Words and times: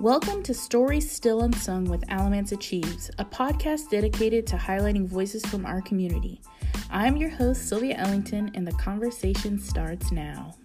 Welcome 0.00 0.42
to 0.44 0.54
Stories 0.54 1.10
Still 1.10 1.42
Unsung 1.42 1.84
with 1.84 2.02
Alamance 2.08 2.52
Achieves, 2.52 3.10
a 3.18 3.24
podcast 3.26 3.90
dedicated 3.90 4.46
to 4.46 4.56
highlighting 4.56 5.06
voices 5.06 5.44
from 5.44 5.66
our 5.66 5.82
community. 5.82 6.40
I'm 6.90 7.18
your 7.18 7.28
host, 7.28 7.68
Sylvia 7.68 7.96
Ellington, 7.98 8.50
and 8.54 8.66
the 8.66 8.72
conversation 8.72 9.58
starts 9.58 10.10
now. 10.10 10.56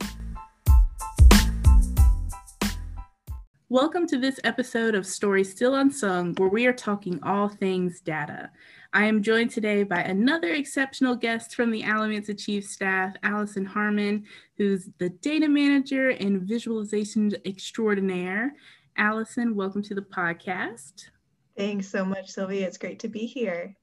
Welcome 3.67 4.07
to 4.07 4.17
this 4.17 4.39
episode 4.45 4.95
of 4.95 5.05
Stories 5.05 5.51
Still 5.51 5.75
Unsung, 5.75 6.33
where 6.35 6.47
we 6.47 6.65
are 6.65 6.71
talking 6.71 7.19
all 7.21 7.49
things 7.49 7.99
data. 7.99 8.49
I 8.93 9.03
am 9.03 9.21
joined 9.21 9.51
today 9.51 9.83
by 9.83 9.99
another 9.99 10.53
exceptional 10.53 11.17
guest 11.17 11.55
from 11.55 11.71
the 11.71 11.83
Alamance 11.83 12.29
Achieves 12.29 12.69
staff, 12.69 13.13
Alison 13.21 13.65
Harman, 13.65 14.23
who's 14.57 14.87
the 14.97 15.09
data 15.09 15.49
manager 15.49 16.11
and 16.11 16.43
visualization 16.43 17.33
extraordinaire. 17.43 18.53
Alison, 18.97 19.55
welcome 19.55 19.81
to 19.83 19.95
the 19.95 20.01
podcast. 20.01 21.09
Thanks 21.57 21.87
so 21.87 22.05
much, 22.05 22.29
Sylvia. 22.29 22.67
It's 22.67 22.77
great 22.77 22.99
to 22.99 23.07
be 23.07 23.25
here. 23.25 23.75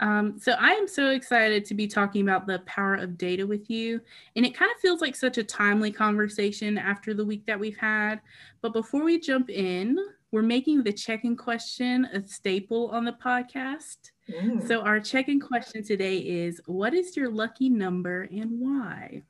Um, 0.00 0.38
so 0.38 0.52
I 0.52 0.70
am 0.72 0.86
so 0.86 1.10
excited 1.10 1.64
to 1.66 1.74
be 1.74 1.86
talking 1.86 2.22
about 2.22 2.46
the 2.46 2.60
power 2.60 2.94
of 2.94 3.18
data 3.18 3.46
with 3.46 3.68
you. 3.68 4.00
And 4.36 4.46
it 4.46 4.54
kind 4.54 4.70
of 4.70 4.80
feels 4.80 5.00
like 5.00 5.16
such 5.16 5.38
a 5.38 5.44
timely 5.44 5.90
conversation 5.90 6.78
after 6.78 7.14
the 7.14 7.24
week 7.24 7.46
that 7.46 7.58
we've 7.58 7.76
had. 7.76 8.20
But 8.60 8.72
before 8.72 9.02
we 9.02 9.18
jump 9.18 9.50
in, 9.50 9.98
we're 10.30 10.42
making 10.42 10.82
the 10.82 10.92
check-in 10.92 11.36
question 11.36 12.04
a 12.12 12.26
staple 12.26 12.88
on 12.88 13.04
the 13.04 13.12
podcast. 13.12 14.12
Mm. 14.30 14.66
So 14.68 14.82
our 14.82 15.00
check-in 15.00 15.40
question 15.40 15.82
today 15.82 16.18
is 16.18 16.60
what 16.66 16.94
is 16.94 17.16
your 17.16 17.30
lucky 17.30 17.70
number 17.70 18.28
and 18.30 18.60
why? 18.60 19.22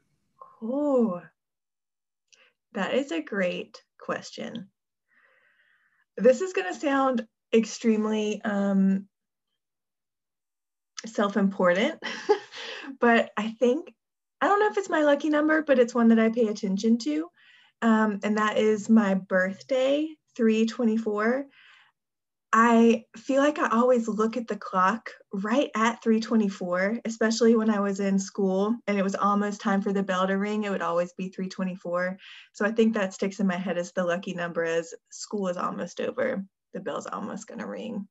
Oh, 0.60 1.22
that 2.74 2.94
is 2.94 3.12
a 3.12 3.22
great 3.22 3.82
question. 3.98 4.68
This 6.16 6.40
is 6.40 6.52
going 6.52 6.72
to 6.72 6.78
sound 6.78 7.26
extremely 7.54 8.42
um, 8.42 9.06
self-important, 11.06 12.02
but 13.00 13.30
I 13.36 13.50
think 13.58 13.92
I 14.40 14.46
don't 14.46 14.60
know 14.60 14.68
if 14.68 14.78
it's 14.78 14.90
my 14.90 15.02
lucky 15.02 15.30
number, 15.30 15.62
but 15.62 15.78
it's 15.78 15.94
one 15.94 16.08
that 16.08 16.18
I 16.18 16.30
pay 16.30 16.46
attention 16.46 16.98
to. 16.98 17.28
Um, 17.82 18.20
and 18.22 18.38
that 18.38 18.58
is 18.58 18.88
my 18.88 19.14
birthday 19.14 20.08
324 20.36 21.46
i 22.52 23.04
feel 23.16 23.42
like 23.42 23.58
i 23.58 23.68
always 23.68 24.08
look 24.08 24.36
at 24.36 24.46
the 24.48 24.56
clock 24.56 25.10
right 25.32 25.70
at 25.76 26.02
324 26.02 26.98
especially 27.04 27.56
when 27.56 27.68
i 27.68 27.78
was 27.78 28.00
in 28.00 28.18
school 28.18 28.74
and 28.86 28.98
it 28.98 29.02
was 29.02 29.14
almost 29.14 29.60
time 29.60 29.82
for 29.82 29.92
the 29.92 30.02
bell 30.02 30.26
to 30.26 30.34
ring 30.34 30.64
it 30.64 30.70
would 30.70 30.82
always 30.82 31.12
be 31.12 31.28
324 31.28 32.16
so 32.52 32.64
i 32.64 32.70
think 32.70 32.94
that 32.94 33.12
sticks 33.12 33.40
in 33.40 33.46
my 33.46 33.56
head 33.56 33.76
as 33.76 33.92
the 33.92 34.04
lucky 34.04 34.32
number 34.32 34.64
as 34.64 34.94
school 35.10 35.48
is 35.48 35.56
almost 35.56 36.00
over 36.00 36.44
the 36.72 36.80
bell's 36.80 37.06
almost 37.06 37.46
going 37.46 37.60
to 37.60 37.66
ring 37.66 38.08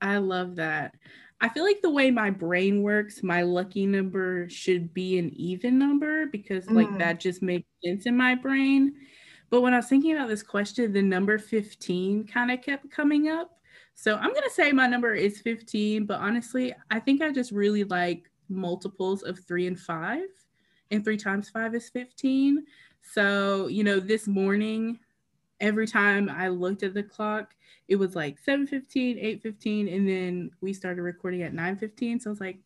i 0.00 0.16
love 0.16 0.56
that 0.56 0.94
I 1.42 1.48
feel 1.48 1.64
like 1.64 1.80
the 1.80 1.90
way 1.90 2.10
my 2.10 2.28
brain 2.28 2.82
works, 2.82 3.22
my 3.22 3.42
lucky 3.42 3.86
number 3.86 4.46
should 4.50 4.92
be 4.92 5.18
an 5.18 5.30
even 5.34 5.78
number 5.78 6.26
because 6.26 6.70
like 6.70 6.88
mm. 6.88 6.98
that 6.98 7.18
just 7.18 7.40
makes 7.40 7.66
sense 7.82 8.04
in 8.04 8.14
my 8.14 8.34
brain. 8.34 8.92
But 9.50 9.62
when 9.62 9.74
I 9.74 9.78
was 9.78 9.86
thinking 9.86 10.14
about 10.14 10.28
this 10.28 10.44
question, 10.44 10.92
the 10.92 11.02
number 11.02 11.36
15 11.36 12.26
kind 12.26 12.50
of 12.50 12.62
kept 12.62 12.90
coming 12.90 13.28
up. 13.28 13.58
So 13.94 14.14
I'm 14.14 14.32
going 14.32 14.44
to 14.44 14.50
say 14.50 14.72
my 14.72 14.86
number 14.86 15.12
is 15.14 15.40
15, 15.40 16.06
but 16.06 16.20
honestly, 16.20 16.72
I 16.90 17.00
think 17.00 17.20
I 17.20 17.32
just 17.32 17.50
really 17.50 17.84
like 17.84 18.30
multiples 18.48 19.22
of 19.22 19.40
three 19.40 19.66
and 19.66 19.78
five, 19.78 20.28
and 20.90 21.04
three 21.04 21.16
times 21.16 21.48
five 21.48 21.74
is 21.74 21.90
15. 21.90 22.64
So, 23.02 23.66
you 23.66 23.84
know, 23.84 24.00
this 24.00 24.26
morning, 24.26 24.98
every 25.60 25.86
time 25.86 26.30
I 26.30 26.48
looked 26.48 26.82
at 26.82 26.94
the 26.94 27.02
clock, 27.02 27.54
it 27.88 27.96
was 27.96 28.14
like 28.14 28.38
7:15, 28.38 29.18
8:15, 29.18 29.88
and 29.88 30.08
then 30.08 30.50
we 30.60 30.72
started 30.72 31.02
recording 31.02 31.42
at 31.42 31.52
9:15. 31.52 32.20
So 32.20 32.30
I 32.30 32.32
was 32.32 32.40
like, 32.40 32.60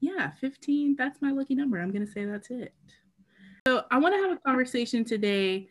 yeah, 0.00 0.32
15, 0.32 0.96
that's 0.96 1.22
my 1.22 1.30
lucky 1.30 1.54
number. 1.54 1.78
I'm 1.78 1.90
gonna 1.90 2.06
say 2.06 2.26
that's 2.26 2.50
it. 2.50 2.74
So 3.66 3.84
I 3.90 3.98
want 3.98 4.14
to 4.14 4.22
have 4.22 4.36
a 4.36 4.40
conversation 4.40 5.04
today 5.04 5.68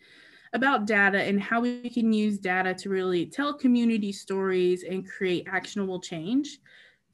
about 0.54 0.86
data 0.86 1.22
and 1.22 1.42
how 1.42 1.62
we 1.62 1.90
can 1.90 2.14
use 2.14 2.38
data 2.38 2.74
to 2.74 2.90
really 2.90 3.26
tell 3.26 3.54
community 3.54 4.12
stories 4.12 4.84
and 4.84 5.10
create 5.10 5.48
actionable 5.52 6.00
change. 6.00 6.60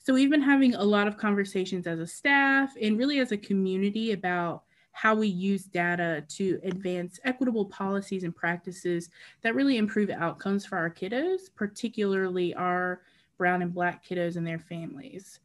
So 0.04 0.14
we've 0.14 0.30
been 0.30 0.42
having 0.42 0.76
a 0.76 0.84
lot 0.84 1.08
of 1.08 1.18
conversations 1.18 1.88
as 1.88 2.00
a 2.00 2.08
staff 2.08 2.74
and 2.82 2.98
really 2.98 3.20
as 3.20 3.32
a 3.32 3.38
community 3.38 4.14
about 4.14 4.64
how 4.94 5.16
we 5.16 5.28
use 5.28 5.64
data 5.64 6.24
to 6.28 6.60
advance 6.64 7.20
equitable 7.24 7.66
policies 7.66 8.24
and 8.24 8.36
practices 8.36 9.10
that 9.42 9.56
really 9.56 9.78
improve 9.78 10.10
outcomes 10.10 10.66
for 10.66 10.78
our 10.78 10.90
kiddos, 10.90 11.54
particularly 11.56 12.54
our 12.56 13.02
brown 13.38 13.62
and 13.62 13.74
black 13.74 14.06
kiddos 14.06 14.36
and 14.36 14.46
their 14.46 14.60
families. 14.60 15.40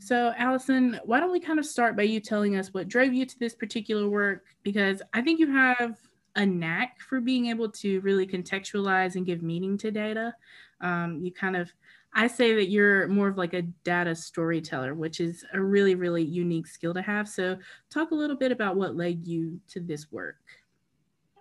So, 0.00 0.32
Alison, 0.36 0.98
why 1.04 1.20
don't 1.20 1.32
we 1.32 1.40
kind 1.40 1.58
of 1.58 1.66
start 1.66 1.96
by 1.96 2.04
you 2.04 2.20
telling 2.20 2.56
us 2.56 2.72
what 2.72 2.88
drove 2.88 3.12
you 3.12 3.26
to 3.26 3.38
this 3.38 3.54
particular 3.54 4.08
work? 4.08 4.44
Because 4.62 5.02
I 5.12 5.22
think 5.22 5.40
you 5.40 5.50
have 5.52 5.96
a 6.38 6.46
knack 6.46 7.00
for 7.00 7.20
being 7.20 7.46
able 7.46 7.68
to 7.68 8.00
really 8.00 8.26
contextualize 8.26 9.16
and 9.16 9.26
give 9.26 9.42
meaning 9.42 9.76
to 9.76 9.90
data. 9.90 10.32
Um, 10.80 11.20
you 11.20 11.32
kind 11.32 11.56
of, 11.56 11.70
I 12.14 12.28
say 12.28 12.54
that 12.54 12.70
you're 12.70 13.08
more 13.08 13.26
of 13.26 13.36
like 13.36 13.54
a 13.54 13.62
data 13.62 14.14
storyteller, 14.14 14.94
which 14.94 15.20
is 15.20 15.44
a 15.52 15.60
really, 15.60 15.96
really 15.96 16.22
unique 16.22 16.68
skill 16.68 16.94
to 16.94 17.02
have. 17.02 17.28
So, 17.28 17.58
talk 17.90 18.12
a 18.12 18.14
little 18.14 18.36
bit 18.36 18.52
about 18.52 18.76
what 18.76 18.96
led 18.96 19.26
you 19.26 19.60
to 19.70 19.80
this 19.80 20.10
work. 20.12 20.38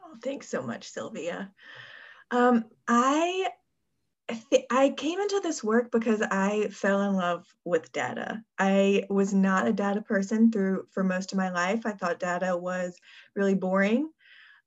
Oh, 0.04 0.18
thanks 0.24 0.50
so 0.50 0.64
much, 0.64 0.90
Sylvia. 0.90 1.52
Um, 2.32 2.66
I 2.88 3.50
I 4.70 4.94
came 4.98 5.22
into 5.22 5.40
this 5.42 5.64
work 5.64 5.90
because 5.90 6.22
I 6.22 6.68
fell 6.68 7.02
in 7.04 7.14
love 7.14 7.46
with 7.64 7.94
data. 7.94 8.44
I 8.60 9.06
was 9.10 9.34
not 9.34 9.68
a 9.68 9.74
data 9.74 10.02
person 10.02 10.52
through 10.52 10.88
for 10.92 11.02
most 11.02 11.32
of 11.32 11.38
my 11.38 11.50
life. 11.50 11.86
I 11.86 11.92
thought 11.92 12.20
data 12.20 12.58
was 12.58 13.00
really 13.36 13.56
boring 13.56 14.10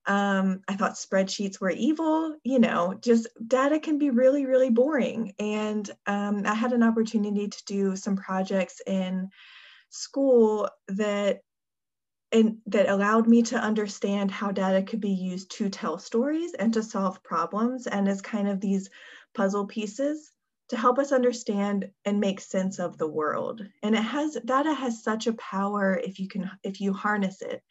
um, 0.06 0.62
I 0.66 0.76
thought 0.76 0.94
spreadsheets 0.94 1.60
were 1.60 1.70
evil. 1.70 2.36
You 2.42 2.58
know, 2.58 2.94
just 3.00 3.28
data 3.46 3.78
can 3.78 3.98
be 3.98 4.10
really, 4.10 4.46
really 4.46 4.70
boring. 4.70 5.34
And 5.38 5.88
um, 6.06 6.42
I 6.46 6.54
had 6.54 6.72
an 6.72 6.82
opportunity 6.82 7.48
to 7.48 7.64
do 7.66 7.96
some 7.96 8.16
projects 8.16 8.80
in 8.86 9.28
school 9.90 10.68
that 10.88 11.40
and 12.32 12.58
that 12.66 12.88
allowed 12.88 13.26
me 13.26 13.42
to 13.42 13.58
understand 13.58 14.30
how 14.30 14.52
data 14.52 14.82
could 14.82 15.00
be 15.00 15.10
used 15.10 15.50
to 15.50 15.68
tell 15.68 15.98
stories 15.98 16.54
and 16.54 16.72
to 16.74 16.82
solve 16.82 17.22
problems 17.24 17.86
and 17.86 18.08
as 18.08 18.22
kind 18.22 18.48
of 18.48 18.60
these 18.60 18.88
puzzle 19.34 19.66
pieces 19.66 20.30
to 20.68 20.76
help 20.76 21.00
us 21.00 21.10
understand 21.10 21.90
and 22.04 22.20
make 22.20 22.40
sense 22.40 22.78
of 22.78 22.96
the 22.98 23.08
world 23.08 23.66
and 23.82 23.96
it 23.96 24.02
has 24.02 24.38
data 24.44 24.72
has 24.72 25.02
such 25.02 25.26
a 25.26 25.32
power 25.34 26.00
if 26.04 26.20
you 26.20 26.28
can 26.28 26.48
if 26.62 26.80
you 26.80 26.92
harness 26.92 27.42
it 27.42 27.62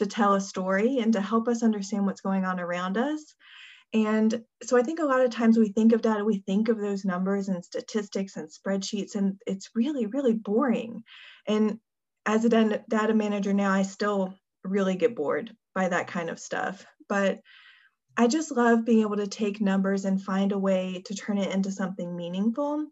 to 0.00 0.06
tell 0.06 0.34
a 0.34 0.40
story 0.40 0.98
and 0.98 1.12
to 1.12 1.20
help 1.20 1.46
us 1.46 1.62
understand 1.62 2.06
what's 2.06 2.22
going 2.22 2.44
on 2.44 2.58
around 2.58 2.96
us. 2.96 3.22
And 3.92 4.42
so 4.62 4.78
I 4.78 4.82
think 4.82 4.98
a 4.98 5.04
lot 5.04 5.20
of 5.20 5.30
times 5.30 5.58
we 5.58 5.68
think 5.68 5.92
of 5.92 6.00
data, 6.00 6.24
we 6.24 6.38
think 6.38 6.68
of 6.68 6.78
those 6.78 7.04
numbers 7.04 7.48
and 7.48 7.62
statistics 7.62 8.36
and 8.36 8.48
spreadsheets, 8.48 9.14
and 9.14 9.38
it's 9.46 9.70
really, 9.74 10.06
really 10.06 10.32
boring. 10.32 11.02
And 11.46 11.78
as 12.24 12.44
a 12.44 12.48
data 12.48 13.14
manager 13.14 13.52
now, 13.52 13.72
I 13.72 13.82
still 13.82 14.34
really 14.64 14.94
get 14.94 15.16
bored 15.16 15.54
by 15.74 15.88
that 15.88 16.06
kind 16.06 16.30
of 16.30 16.38
stuff. 16.38 16.86
But 17.08 17.40
I 18.16 18.26
just 18.26 18.50
love 18.50 18.86
being 18.86 19.02
able 19.02 19.16
to 19.16 19.26
take 19.26 19.60
numbers 19.60 20.04
and 20.06 20.22
find 20.22 20.52
a 20.52 20.58
way 20.58 21.02
to 21.06 21.14
turn 21.14 21.38
it 21.38 21.52
into 21.52 21.70
something 21.70 22.16
meaningful 22.16 22.86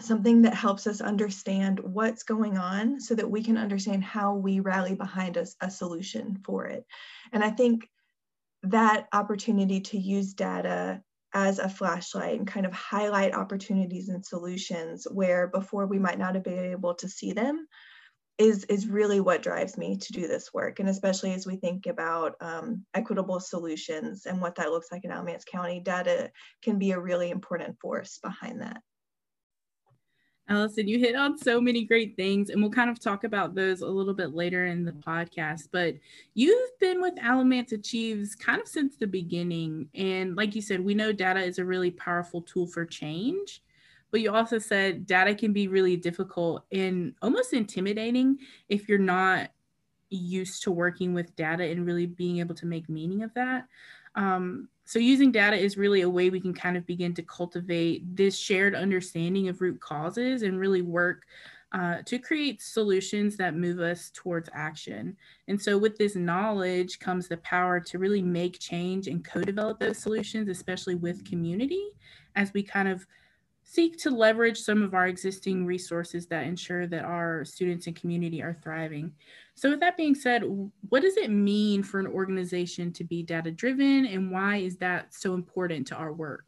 something 0.00 0.42
that 0.42 0.54
helps 0.54 0.86
us 0.86 1.00
understand 1.00 1.80
what's 1.80 2.22
going 2.22 2.56
on 2.56 2.98
so 3.00 3.14
that 3.14 3.30
we 3.30 3.42
can 3.42 3.58
understand 3.58 4.02
how 4.02 4.34
we 4.34 4.60
rally 4.60 4.94
behind 4.94 5.36
us 5.36 5.54
a, 5.60 5.70
solution 5.70 6.38
for 6.44 6.66
it. 6.66 6.86
And 7.32 7.44
I 7.44 7.50
think 7.50 7.88
that 8.62 9.08
opportunity 9.12 9.80
to 9.80 9.98
use 9.98 10.34
data 10.34 11.02
as 11.34 11.58
a 11.58 11.68
flashlight 11.68 12.38
and 12.38 12.46
kind 12.46 12.66
of 12.66 12.72
highlight 12.72 13.34
opportunities 13.34 14.08
and 14.08 14.24
solutions 14.24 15.06
where 15.10 15.48
before 15.48 15.86
we 15.86 15.98
might 15.98 16.18
not 16.18 16.34
have 16.34 16.44
been 16.44 16.72
able 16.72 16.94
to 16.94 17.08
see 17.08 17.32
them 17.32 17.66
is, 18.38 18.64
is 18.64 18.86
really 18.86 19.20
what 19.20 19.42
drives 19.42 19.76
me 19.76 19.96
to 19.98 20.12
do 20.12 20.26
this 20.26 20.52
work. 20.54 20.80
And 20.80 20.88
especially 20.88 21.32
as 21.32 21.46
we 21.46 21.56
think 21.56 21.86
about 21.86 22.36
um, 22.40 22.84
equitable 22.94 23.40
solutions 23.40 24.26
and 24.26 24.40
what 24.40 24.54
that 24.56 24.70
looks 24.70 24.90
like 24.90 25.04
in 25.04 25.10
Alamance 25.10 25.44
County, 25.44 25.80
data 25.80 26.30
can 26.62 26.78
be 26.78 26.92
a 26.92 27.00
really 27.00 27.30
important 27.30 27.78
force 27.78 28.18
behind 28.22 28.62
that. 28.62 28.82
Alison, 30.48 30.88
you 30.88 30.98
hit 30.98 31.14
on 31.14 31.38
so 31.38 31.60
many 31.60 31.84
great 31.84 32.16
things, 32.16 32.50
and 32.50 32.60
we'll 32.60 32.70
kind 32.70 32.90
of 32.90 32.98
talk 32.98 33.24
about 33.24 33.54
those 33.54 33.80
a 33.80 33.86
little 33.86 34.12
bit 34.12 34.34
later 34.34 34.66
in 34.66 34.84
the 34.84 34.92
podcast. 34.92 35.68
But 35.70 35.94
you've 36.34 36.78
been 36.80 37.00
with 37.00 37.14
Alamance 37.20 37.72
Achieves 37.72 38.34
kind 38.34 38.60
of 38.60 38.68
since 38.68 38.96
the 38.96 39.06
beginning. 39.06 39.88
And 39.94 40.36
like 40.36 40.54
you 40.54 40.62
said, 40.62 40.80
we 40.80 40.94
know 40.94 41.12
data 41.12 41.40
is 41.40 41.58
a 41.58 41.64
really 41.64 41.90
powerful 41.90 42.42
tool 42.42 42.66
for 42.66 42.84
change. 42.84 43.62
But 44.10 44.20
you 44.20 44.30
also 44.30 44.58
said 44.58 45.06
data 45.06 45.34
can 45.34 45.54
be 45.54 45.68
really 45.68 45.96
difficult 45.96 46.64
and 46.70 47.14
almost 47.22 47.54
intimidating 47.54 48.38
if 48.68 48.86
you're 48.88 48.98
not 48.98 49.50
used 50.10 50.62
to 50.64 50.70
working 50.70 51.14
with 51.14 51.34
data 51.34 51.64
and 51.64 51.86
really 51.86 52.04
being 52.04 52.38
able 52.38 52.54
to 52.56 52.66
make 52.66 52.90
meaning 52.90 53.22
of 53.22 53.32
that. 53.34 53.66
Um, 54.14 54.68
so 54.92 54.98
using 54.98 55.32
data 55.32 55.56
is 55.56 55.78
really 55.78 56.02
a 56.02 56.10
way 56.10 56.28
we 56.28 56.38
can 56.38 56.52
kind 56.52 56.76
of 56.76 56.84
begin 56.84 57.14
to 57.14 57.22
cultivate 57.22 58.14
this 58.14 58.36
shared 58.36 58.74
understanding 58.74 59.48
of 59.48 59.62
root 59.62 59.80
causes 59.80 60.42
and 60.42 60.60
really 60.60 60.82
work 60.82 61.24
uh, 61.72 62.02
to 62.04 62.18
create 62.18 62.60
solutions 62.60 63.38
that 63.38 63.54
move 63.54 63.80
us 63.80 64.10
towards 64.12 64.50
action. 64.52 65.16
And 65.48 65.58
so, 65.58 65.78
with 65.78 65.96
this 65.96 66.14
knowledge 66.14 66.98
comes 66.98 67.26
the 67.26 67.38
power 67.38 67.80
to 67.80 67.98
really 67.98 68.20
make 68.20 68.58
change 68.58 69.06
and 69.08 69.24
co 69.24 69.40
develop 69.40 69.80
those 69.80 69.96
solutions, 69.96 70.50
especially 70.50 70.96
with 70.96 71.24
community, 71.24 71.86
as 72.36 72.52
we 72.52 72.62
kind 72.62 72.86
of 72.86 73.06
seek 73.72 73.96
to 73.96 74.10
leverage 74.10 74.60
some 74.60 74.82
of 74.82 74.92
our 74.92 75.06
existing 75.06 75.64
resources 75.64 76.26
that 76.26 76.46
ensure 76.46 76.86
that 76.86 77.06
our 77.06 77.42
students 77.42 77.86
and 77.86 77.96
community 77.96 78.42
are 78.42 78.58
thriving. 78.62 79.10
So, 79.54 79.70
with 79.70 79.80
that 79.80 79.96
being 79.96 80.14
said, 80.14 80.42
what 80.90 81.00
does 81.00 81.16
it 81.16 81.30
mean 81.30 81.82
for 81.82 81.98
an 81.98 82.06
organization 82.06 82.92
to 82.92 83.04
be 83.04 83.22
data 83.22 83.50
driven, 83.50 84.04
and 84.04 84.30
why 84.30 84.58
is 84.58 84.76
that 84.78 85.14
so 85.14 85.32
important 85.32 85.86
to 85.86 85.96
our 85.96 86.12
work? 86.12 86.44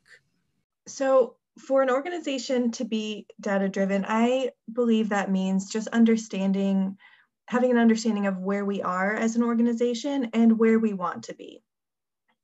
So, 0.87 1.37
for 1.59 1.83
an 1.83 1.89
organization 1.89 2.73
to 2.73 2.85
be 2.85 3.27
data 3.41 3.71
driven, 3.71 4.05
I 4.07 4.51
believe 4.71 5.09
that 5.09 5.31
means 5.31 5.71
just 5.71 5.89
understanding, 5.89 6.99
having 7.47 7.71
an 7.71 7.79
understanding 7.79 8.27
of 8.27 8.39
where 8.39 8.67
we 8.67 8.83
are 8.83 9.15
as 9.15 9.37
an 9.37 9.43
organization 9.43 10.31
and 10.35 10.59
where 10.59 10.79
we 10.79 10.93
want 10.93 11.25
to 11.25 11.35
be. 11.35 11.63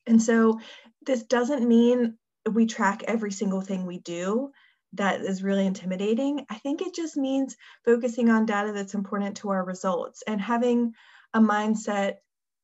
And 0.07 0.23
so 0.23 0.61
this 1.05 1.25
doesn't 1.25 1.67
mean 1.67 2.17
we 2.51 2.67
track 2.67 3.03
every 3.07 3.33
single 3.33 3.61
thing 3.61 3.85
we 3.85 3.99
do. 3.99 4.53
That 4.95 5.21
is 5.21 5.43
really 5.43 5.67
intimidating. 5.67 6.47
I 6.51 6.57
think 6.59 6.83
it 6.83 6.95
just 6.95 7.17
means 7.17 7.57
focusing 7.85 8.29
on 8.29 8.47
data 8.47 8.73
that's 8.73 8.95
important 8.95 9.39
to 9.39 9.51
our 9.51 9.65
results 9.65 10.23
and 10.27 10.41
having 10.41 10.93
a 11.33 11.41
mindset 11.41 12.17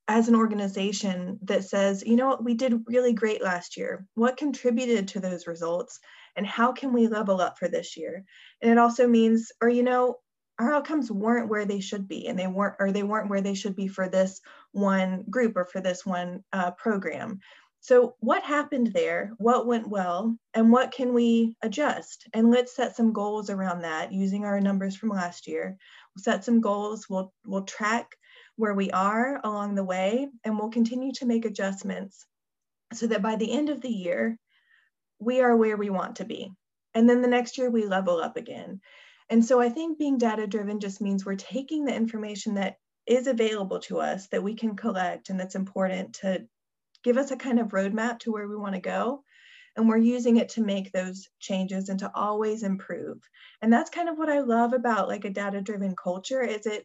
as 0.08 0.28
an 0.28 0.37
organization 0.37 1.38
that 1.43 1.64
says, 1.64 2.05
you 2.06 2.17
know 2.17 2.28
what, 2.28 2.44
we 2.44 2.55
did 2.55 2.84
really 2.87 3.12
great 3.12 3.43
last 3.43 3.76
year. 3.76 4.06
What 4.14 4.37
contributed 4.37 5.08
to 5.08 5.20
those 5.20 5.46
results? 5.46 5.99
and 6.37 6.46
how 6.46 6.73
can 6.73 6.93
we 6.93 7.08
level 7.08 7.40
up 7.40 7.58
for 7.58 7.69
this 7.69 7.96
year 7.96 8.25
and 8.62 8.70
it 8.70 8.78
also 8.78 9.08
means 9.08 9.50
or 9.61 9.69
you 9.69 9.82
know 9.82 10.17
our 10.58 10.73
outcomes 10.73 11.11
weren't 11.11 11.50
where 11.50 11.67
they 11.67 11.81
should 11.81 12.08
be 12.08 12.28
and 12.28 12.38
they 12.38 12.46
weren't 12.46 12.76
or 12.78 12.93
they 12.93 13.02
weren't 13.02 13.28
where 13.28 13.40
they 13.40 13.55
should 13.55 13.75
be 13.75 13.88
for 13.88 14.08
this 14.08 14.40
one 14.73 15.25
group 15.28 15.56
or 15.56 15.64
for 15.64 15.81
this 15.81 16.06
one 16.06 16.43
uh, 16.52 16.70
program 16.73 17.40
so 17.86 18.16
what 18.18 18.42
happened 18.42 18.88
there? 18.88 19.30
What 19.38 19.64
went 19.64 19.86
well? 19.86 20.36
And 20.54 20.72
what 20.72 20.90
can 20.90 21.14
we 21.14 21.54
adjust? 21.62 22.26
And 22.34 22.50
let's 22.50 22.74
set 22.74 22.96
some 22.96 23.12
goals 23.12 23.48
around 23.48 23.82
that 23.82 24.12
using 24.12 24.44
our 24.44 24.60
numbers 24.60 24.96
from 24.96 25.10
last 25.10 25.46
year. 25.46 25.76
We'll 26.12 26.24
set 26.24 26.42
some 26.42 26.60
goals. 26.60 27.08
We'll 27.08 27.32
we'll 27.44 27.62
track 27.62 28.10
where 28.56 28.74
we 28.74 28.90
are 28.90 29.40
along 29.44 29.76
the 29.76 29.84
way 29.84 30.26
and 30.42 30.58
we'll 30.58 30.70
continue 30.70 31.12
to 31.12 31.26
make 31.26 31.44
adjustments 31.44 32.26
so 32.92 33.06
that 33.06 33.22
by 33.22 33.36
the 33.36 33.52
end 33.52 33.70
of 33.70 33.80
the 33.80 33.88
year 33.88 34.36
we 35.20 35.40
are 35.40 35.54
where 35.54 35.76
we 35.76 35.88
want 35.88 36.16
to 36.16 36.24
be. 36.24 36.50
And 36.92 37.08
then 37.08 37.22
the 37.22 37.28
next 37.28 37.56
year 37.56 37.70
we 37.70 37.86
level 37.86 38.16
up 38.16 38.36
again. 38.36 38.80
And 39.30 39.44
so 39.44 39.60
I 39.60 39.68
think 39.68 39.96
being 39.96 40.18
data 40.18 40.48
driven 40.48 40.80
just 40.80 41.00
means 41.00 41.24
we're 41.24 41.36
taking 41.36 41.84
the 41.84 41.94
information 41.94 42.54
that 42.54 42.78
is 43.06 43.28
available 43.28 43.78
to 43.78 44.00
us 44.00 44.26
that 44.32 44.42
we 44.42 44.56
can 44.56 44.74
collect 44.74 45.30
and 45.30 45.38
that's 45.38 45.54
important 45.54 46.14
to 46.14 46.48
give 47.06 47.16
us 47.18 47.30
a 47.30 47.36
kind 47.36 47.60
of 47.60 47.68
roadmap 47.68 48.18
to 48.18 48.32
where 48.32 48.48
we 48.48 48.56
want 48.56 48.74
to 48.74 48.80
go. 48.80 49.22
And 49.76 49.88
we're 49.88 49.96
using 49.96 50.38
it 50.38 50.48
to 50.50 50.60
make 50.60 50.90
those 50.90 51.28
changes 51.38 51.88
and 51.88 52.00
to 52.00 52.10
always 52.12 52.64
improve. 52.64 53.18
And 53.62 53.72
that's 53.72 53.90
kind 53.90 54.08
of 54.08 54.18
what 54.18 54.28
I 54.28 54.40
love 54.40 54.72
about 54.72 55.06
like 55.06 55.24
a 55.24 55.30
data 55.30 55.60
driven 55.60 55.94
culture 55.94 56.42
is 56.42 56.66
it 56.66 56.84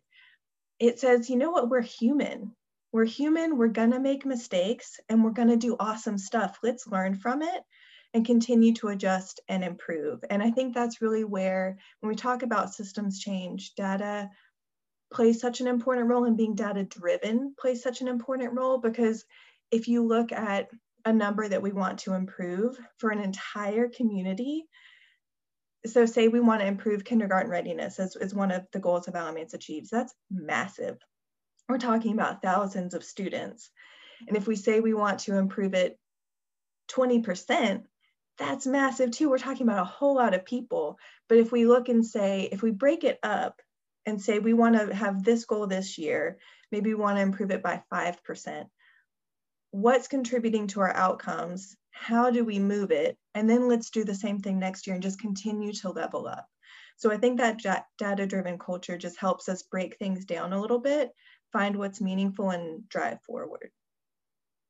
it 0.80 1.00
says, 1.00 1.28
you 1.28 1.38
know 1.38 1.50
what, 1.50 1.70
we're 1.70 1.82
human. 1.82 2.56
We're 2.92 3.06
human, 3.06 3.58
we're 3.58 3.70
gonna 3.70 4.00
make 4.00 4.24
mistakes 4.24 5.00
and 5.10 5.24
we're 5.24 5.32
gonna 5.32 5.58
do 5.58 5.76
awesome 5.80 6.20
stuff. 6.20 6.60
Let's 6.62 6.86
learn 6.86 7.16
from 7.16 7.42
it 7.42 7.64
and 8.14 8.24
continue 8.24 8.74
to 8.74 8.90
adjust 8.90 9.40
and 9.48 9.64
improve. 9.64 10.24
And 10.30 10.44
I 10.44 10.52
think 10.52 10.76
that's 10.76 11.02
really 11.02 11.24
where, 11.24 11.80
when 12.02 12.10
we 12.10 12.16
talk 12.16 12.44
about 12.44 12.76
systems 12.76 13.20
change, 13.20 13.74
data 13.74 14.30
plays 15.12 15.42
such 15.42 15.62
an 15.62 15.68
important 15.68 16.08
role 16.08 16.26
and 16.26 16.38
being 16.38 16.56
data 16.56 16.84
driven 16.84 17.54
plays 17.60 17.84
such 17.84 18.02
an 18.02 18.08
important 18.08 18.54
role 18.54 18.78
because 18.78 19.26
if 19.72 19.88
you 19.88 20.06
look 20.06 20.32
at 20.32 20.70
a 21.06 21.14
number 21.14 21.48
that 21.48 21.62
we 21.62 21.72
want 21.72 22.00
to 22.00 22.14
improve 22.14 22.78
for 22.98 23.10
an 23.10 23.20
entire 23.20 23.90
community, 23.90 24.66
so 25.86 26.06
say 26.06 26.28
we 26.28 26.40
want 26.40 26.62
to 26.62 26.68
improve 26.68 27.04
kindergarten 27.04 27.50
readiness 27.50 28.00
as, 28.00 28.16
as 28.16 28.34
one 28.34 28.52
of 28.52 28.68
the 28.72 28.80
goals 28.80 29.08
of 29.08 29.16
Alamance 29.16 29.54
Achieves, 29.54 29.90
that's 29.90 30.14
massive. 30.30 30.98
We're 31.68 31.80
talking 31.80 32.14
about 32.14 32.42
thousands 32.42 32.94
of 32.94 33.04
students. 33.04 33.72
And 34.28 34.38
if 34.38 34.46
we 34.48 34.56
say 34.56 34.80
we 34.80 34.94
want 34.94 35.20
to 35.22 35.38
improve 35.38 35.74
it 35.74 35.98
20%, 36.92 37.84
that's 38.38 38.68
massive 38.68 39.12
too. 39.12 39.30
We're 39.30 39.38
talking 39.38 39.68
about 39.68 39.82
a 39.82 39.86
whole 39.86 40.16
lot 40.16 40.34
of 40.34 40.46
people. 40.46 40.98
But 41.30 41.38
if 41.38 41.52
we 41.52 41.66
look 41.66 41.90
and 41.90 42.06
say, 42.06 42.50
if 42.52 42.62
we 42.62 42.72
break 42.72 43.04
it 43.04 43.20
up 43.24 43.62
and 44.06 44.22
say 44.22 44.40
we 44.40 44.54
want 44.54 44.76
to 44.76 44.94
have 44.94 45.24
this 45.24 45.46
goal 45.46 45.68
this 45.68 45.98
year, 45.98 46.38
maybe 46.72 46.90
we 46.90 46.96
want 46.96 47.18
to 47.18 47.22
improve 47.22 47.52
it 47.52 47.64
by 47.64 47.84
5%. 47.92 48.66
What's 49.72 50.08
contributing 50.08 50.68
to 50.68 50.82
our 50.82 50.94
outcomes? 50.96 51.76
How 51.92 52.30
do 52.30 52.44
we 52.44 52.60
move 52.60 52.92
it? 52.92 53.18
And 53.36 53.50
then 53.50 53.68
let's 53.68 53.90
do 53.90 54.04
the 54.04 54.16
same 54.16 54.40
thing 54.40 54.60
next 54.60 54.86
year 54.86 54.94
and 54.94 55.04
just 55.04 55.20
continue 55.20 55.74
to 55.74 55.90
level 55.90 56.28
up. 56.28 56.46
So 56.98 57.12
I 57.12 57.18
think 57.18 57.40
that 57.40 57.86
data 57.98 58.28
driven 58.28 58.60
culture 58.60 58.98
just 58.98 59.18
helps 59.18 59.50
us 59.50 59.64
break 59.64 59.98
things 59.98 60.26
down 60.26 60.54
a 60.54 60.62
little 60.62 60.80
bit, 60.80 61.12
find 61.52 61.76
what's 61.76 62.02
meaningful, 62.02 62.52
and 62.52 62.88
drive 62.90 63.22
forward. 63.24 63.72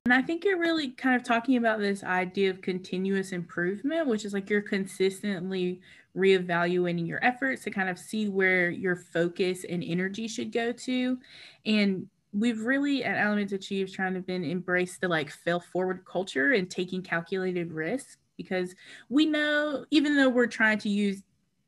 And 0.05 0.13
I 0.13 0.21
think 0.21 0.45
you're 0.45 0.59
really 0.59 0.91
kind 0.91 1.15
of 1.15 1.23
talking 1.23 1.57
about 1.57 1.79
this 1.79 2.03
idea 2.03 2.49
of 2.49 2.61
continuous 2.61 3.31
improvement, 3.31 4.07
which 4.07 4.25
is 4.25 4.33
like 4.33 4.49
you're 4.49 4.61
consistently 4.61 5.81
reevaluating 6.15 7.07
your 7.07 7.23
efforts 7.23 7.63
to 7.63 7.71
kind 7.71 7.89
of 7.89 7.99
see 7.99 8.27
where 8.27 8.69
your 8.69 8.95
focus 8.95 9.63
and 9.67 9.83
energy 9.83 10.27
should 10.27 10.51
go 10.51 10.71
to. 10.71 11.17
And 11.65 12.07
we've 12.33 12.61
really 12.61 13.03
at 13.03 13.17
Alamance 13.17 13.51
Achieves 13.51 13.91
trying 13.91 14.13
to 14.13 14.21
been 14.21 14.43
embrace 14.43 14.97
the 14.97 15.07
like 15.07 15.29
fail 15.29 15.59
forward 15.59 16.05
culture 16.05 16.53
and 16.53 16.69
taking 16.69 17.01
calculated 17.01 17.71
risk 17.71 18.19
because 18.37 18.73
we 19.09 19.25
know 19.25 19.85
even 19.91 20.15
though 20.15 20.29
we're 20.29 20.47
trying 20.47 20.77
to 20.79 20.89
use 20.89 21.23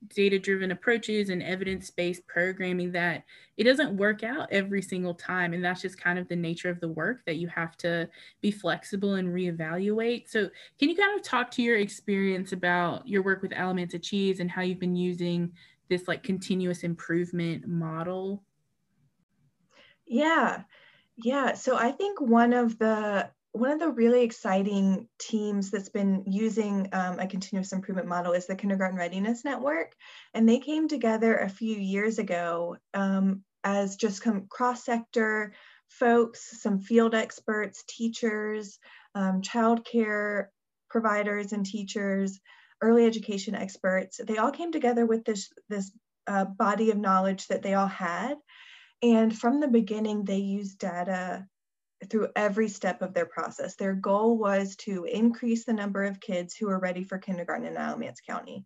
data 0.10 0.40
driven 0.40 0.72
approaches 0.72 1.30
and 1.30 1.42
evidence 1.44 1.90
based 1.90 2.26
programming 2.28 2.92
that 2.92 3.24
it 3.58 3.64
doesn't 3.64 3.96
work 3.96 4.24
out 4.24 4.48
every 4.52 4.82
single 4.82 5.14
time. 5.14 5.54
And 5.54 5.64
that's 5.64 5.82
just 5.82 6.00
kind 6.00 6.20
of 6.20 6.28
the 6.28 6.36
nature 6.36 6.70
of 6.70 6.80
the 6.80 6.90
work 6.90 7.24
that 7.26 7.38
you 7.38 7.48
have 7.48 7.78
to 7.78 8.10
be 8.42 8.52
flexible 8.52 9.16
and 9.16 9.30
reevaluate. 9.30 10.30
So, 10.30 10.50
can 10.80 10.90
you 10.90 10.96
kind 10.96 11.18
of 11.18 11.24
talk 11.24 11.52
to 11.52 11.62
your 11.62 11.78
experience 11.78 12.52
about 12.52 13.08
your 13.08 13.22
work 13.22 13.42
with 13.42 13.54
Alamance 13.54 13.94
Achieves 13.94 14.40
and 14.40 14.50
how 14.50 14.62
you've 14.62 14.80
been 14.80 14.96
using 14.96 15.52
this 15.90 16.08
like 16.08 16.24
continuous 16.24 16.84
improvement 16.84 17.68
model? 17.68 18.44
Yeah. 20.14 20.64
Yeah. 21.18 21.54
So, 21.56 21.76
I 21.76 21.92
think 21.92 22.22
one 22.22 22.54
of 22.54 22.78
the 22.78 23.30
one 23.52 23.72
of 23.72 23.80
the 23.80 23.90
really 23.90 24.24
exciting 24.24 25.08
teams 25.20 25.70
that's 25.70 25.90
been 25.90 26.24
using 26.28 26.90
um, 26.92 27.20
a 27.20 27.28
continuous 27.28 27.72
improvement 27.72 28.08
model 28.08 28.34
is 28.34 28.48
the 28.48 28.56
Kindergarten 28.56 28.98
Readiness 28.98 29.46
Network. 29.46 29.94
And 30.34 30.50
they 30.50 30.58
came 30.60 30.88
together 30.88 31.38
a 31.38 31.50
few 31.50 31.76
years 31.76 32.18
ago 32.18 32.78
um, 32.96 33.44
as 33.64 33.96
just 33.96 34.24
some 34.24 34.48
cross 34.50 34.84
sector 34.84 35.54
folks, 35.88 36.62
some 36.62 36.80
field 36.80 37.14
experts, 37.14 37.84
teachers, 37.88 38.80
um, 39.14 39.42
childcare 39.42 40.48
providers 40.90 41.54
and 41.54 41.64
teachers, 41.64 42.40
early 42.82 43.06
education 43.06 43.54
experts. 43.54 44.20
They 44.24 44.38
all 44.38 44.52
came 44.52 44.72
together 44.72 45.06
with 45.06 45.26
this, 45.26 45.52
this 45.70 45.92
uh, 46.26 46.46
body 46.46 46.90
of 46.90 46.98
knowledge 46.98 47.48
that 47.48 47.62
they 47.62 47.76
all 47.76 47.88
had. 47.88 48.36
And 49.04 49.38
from 49.38 49.60
the 49.60 49.68
beginning, 49.68 50.24
they 50.24 50.38
used 50.38 50.80
data 50.80 51.46
through 52.10 52.30
every 52.36 52.70
step 52.70 53.02
of 53.02 53.14
their 53.14 53.26
process. 53.26 53.76
Their 53.76 53.94
goal 53.94 54.38
was 54.38 54.78
to 54.78 55.04
increase 55.04 55.66
the 55.66 55.74
number 55.74 56.04
of 56.06 56.22
kids 56.22 56.56
who 56.56 56.70
are 56.70 56.80
ready 56.80 57.04
for 57.04 57.18
kindergarten 57.18 57.68
in 57.68 57.78
Alamance 57.78 58.22
County. 58.28 58.64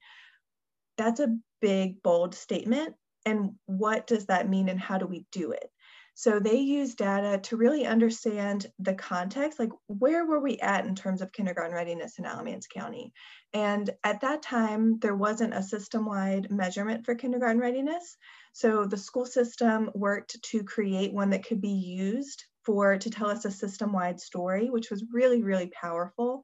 That's 0.98 1.20
a 1.20 1.36
big, 1.60 2.02
bold 2.04 2.36
statement. 2.36 2.96
And 3.26 3.56
what 3.66 4.08
does 4.08 4.28
that 4.28 4.48
mean 4.48 4.70
and 4.70 4.80
how 4.80 5.00
do 5.00 5.08
we 5.08 5.26
do 5.32 5.52
it? 5.52 5.70
So 6.14 6.40
they 6.40 6.58
use 6.58 6.96
data 6.96 7.40
to 7.44 7.58
really 7.58 7.86
understand 7.86 8.66
the 8.80 8.96
context, 8.96 9.60
like 9.60 9.70
where 9.86 10.26
were 10.26 10.40
we 10.40 10.58
at 10.60 10.86
in 10.86 10.96
terms 10.96 11.22
of 11.22 11.32
kindergarten 11.32 11.76
readiness 11.76 12.18
in 12.18 12.26
Alamance 12.26 12.66
County? 12.66 13.14
And 13.54 13.90
at 14.04 14.22
that 14.22 14.42
time, 14.42 14.98
there 15.00 15.16
wasn't 15.16 15.54
a 15.54 15.62
system-wide 15.62 16.50
measurement 16.50 17.06
for 17.06 17.14
kindergarten 17.14 17.60
readiness. 17.60 18.18
So 18.54 18.86
the 18.86 18.98
school 18.98 19.26
system 19.26 19.92
worked 19.94 20.42
to 20.52 20.64
create 20.64 21.14
one 21.14 21.30
that 21.32 21.46
could 21.46 21.62
be 21.62 21.70
used 21.70 22.44
for 22.66 22.98
to 22.98 23.10
tell 23.10 23.30
us 23.30 23.46
a 23.46 23.52
system-wide 23.52 24.20
story, 24.20 24.70
which 24.70 24.90
was 24.90 25.06
really, 25.14 25.44
really 25.44 25.68
powerful. 25.68 26.44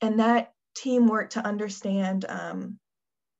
And 0.00 0.20
that 0.20 0.52
team 0.76 1.06
worked 1.06 1.32
to 1.32 1.46
understand 1.46 2.26
um, 2.28 2.78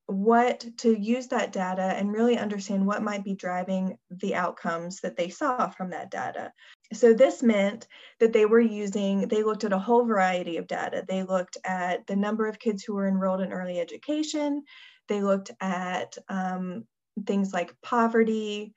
what 0.07 0.67
to 0.79 0.99
use 0.99 1.29
that 1.29 1.53
data 1.53 1.83
and 1.83 2.12
really 2.12 2.37
understand 2.37 2.87
what 2.87 3.03
might 3.03 3.25
be 3.25 3.35
driving 3.35 3.97
the 4.11 4.35
outcomes 4.35 5.00
that 5.00 5.17
they 5.17 5.29
saw 5.29 5.69
from 5.69 5.91
that 5.91 6.11
data. 6.11 6.53
So 6.93 7.14
this 7.14 7.43
meant 7.43 7.88
that 8.21 8.33
they 8.33 8.47
were 8.47 8.61
using, 8.61 9.29
they 9.29 9.43
looked 9.43 9.64
at 9.64 9.73
a 9.73 9.79
whole 9.79 10.05
variety 10.05 10.59
of 10.59 10.67
data. 10.67 11.05
They 11.09 11.23
looked 11.23 11.57
at 11.64 12.07
the 12.07 12.17
number 12.17 12.47
of 12.47 12.59
kids 12.59 12.85
who 12.85 12.95
were 12.95 13.09
enrolled 13.09 13.41
in 13.41 13.53
early 13.53 13.81
education. 13.81 14.62
They 15.09 15.23
looked 15.23 15.50
at 15.61 16.17
um, 16.29 16.85
things 17.26 17.52
like 17.52 17.80
poverty. 17.83 18.75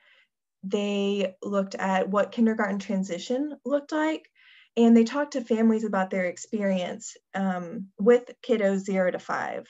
They 0.64 1.36
looked 1.42 1.76
at 1.76 2.10
what 2.10 2.32
kindergarten 2.32 2.80
transition 2.80 3.58
looked 3.66 3.92
like. 3.92 4.30
And 4.76 4.96
they 4.96 5.06
talked 5.06 5.34
to 5.34 5.42
families 5.42 5.84
about 5.84 6.12
their 6.12 6.26
experience 6.26 7.18
um, 7.34 7.88
with 8.00 8.30
kiddos 8.48 8.80
zero 8.80 9.10
to 9.10 9.20
five 9.20 9.68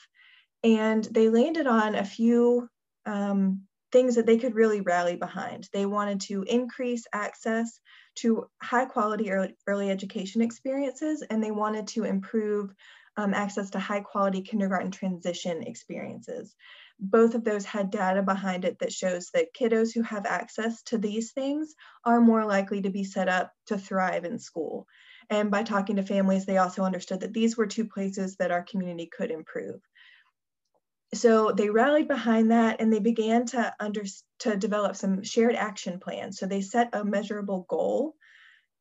and 0.64 1.04
they 1.04 1.28
landed 1.28 1.66
on 1.66 1.94
a 1.94 2.04
few 2.04 2.68
um, 3.06 3.62
things 3.92 4.16
that 4.16 4.26
they 4.26 4.38
could 4.38 4.54
really 4.54 4.80
rally 4.80 5.16
behind. 5.16 5.68
They 5.72 5.86
wanted 5.86 6.20
to 6.22 6.42
increase 6.42 7.06
access 7.12 7.80
to 8.16 8.48
high 8.60 8.84
quality 8.84 9.30
early, 9.30 9.56
early 9.66 9.90
education 9.90 10.42
experiences, 10.42 11.22
and 11.22 11.42
they 11.42 11.52
wanted 11.52 11.86
to 11.88 12.04
improve 12.04 12.74
um, 13.16 13.34
access 13.34 13.70
to 13.70 13.78
high 13.78 14.00
quality 14.00 14.42
kindergarten 14.42 14.90
transition 14.90 15.62
experiences. 15.62 16.54
Both 17.00 17.34
of 17.34 17.44
those 17.44 17.64
had 17.64 17.90
data 17.90 18.22
behind 18.22 18.64
it 18.64 18.78
that 18.80 18.92
shows 18.92 19.30
that 19.34 19.54
kiddos 19.54 19.94
who 19.94 20.02
have 20.02 20.26
access 20.26 20.82
to 20.84 20.98
these 20.98 21.32
things 21.32 21.74
are 22.04 22.20
more 22.20 22.44
likely 22.44 22.82
to 22.82 22.90
be 22.90 23.04
set 23.04 23.28
up 23.28 23.52
to 23.66 23.78
thrive 23.78 24.24
in 24.24 24.38
school. 24.38 24.86
And 25.30 25.50
by 25.50 25.62
talking 25.62 25.96
to 25.96 26.02
families, 26.02 26.46
they 26.46 26.56
also 26.56 26.82
understood 26.82 27.20
that 27.20 27.32
these 27.32 27.56
were 27.56 27.66
two 27.66 27.86
places 27.86 28.36
that 28.36 28.50
our 28.50 28.62
community 28.62 29.06
could 29.06 29.30
improve. 29.30 29.80
So 31.14 31.52
they 31.52 31.70
rallied 31.70 32.08
behind 32.08 32.50
that 32.50 32.80
and 32.80 32.92
they 32.92 32.98
began 32.98 33.46
to 33.46 33.74
under 33.80 34.04
to 34.40 34.56
develop 34.56 34.96
some 34.96 35.22
shared 35.22 35.54
action 35.54 36.00
plans. 36.00 36.38
So 36.38 36.46
they 36.46 36.60
set 36.60 36.90
a 36.94 37.04
measurable 37.04 37.64
goal 37.68 38.14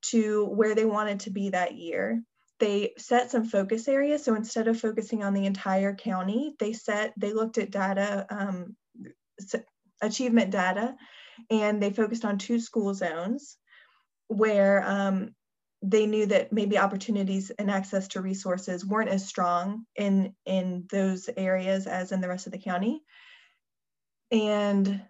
to 0.04 0.46
where 0.46 0.76
they 0.76 0.86
wanted 0.86 1.22
to 1.22 1.30
be 1.30 1.50
that 1.50 1.76
year 1.76 2.22
they 2.60 2.94
set 2.98 3.32
some 3.32 3.46
focus 3.46 3.88
areas. 3.88 4.24
So 4.24 4.36
instead 4.36 4.68
of 4.68 4.80
focusing 4.80 5.24
on 5.24 5.34
the 5.34 5.46
entire 5.46 5.94
county 5.96 6.56
they 6.60 6.74
set 6.74 7.14
they 7.18 7.34
looked 7.34 7.58
at 7.58 7.72
data 7.72 8.26
um, 8.30 8.76
achievement 10.02 10.52
data 10.52 10.96
and 11.50 11.82
they 11.82 11.92
focused 11.92 12.26
on 12.26 12.38
two 12.38 12.60
school 12.60 12.94
zones 12.94 13.58
where 14.28 14.84
um, 14.88 15.36
they 15.82 16.06
knew 16.06 16.26
that 16.26 16.52
maybe 16.52 16.78
opportunities 16.78 17.52
and 17.52 17.70
access 17.70 18.08
to 18.10 18.22
resources 18.22 18.86
weren't 18.86 19.10
as 19.10 19.28
strong 19.28 19.86
in 19.96 20.34
in 20.46 20.86
those 20.92 21.30
areas 21.38 21.88
as 21.88 22.12
in 22.12 22.22
the 22.22 22.28
rest 22.28 22.48
of 22.48 22.52
the 22.52 22.58
county. 22.58 23.02
And 24.32 25.02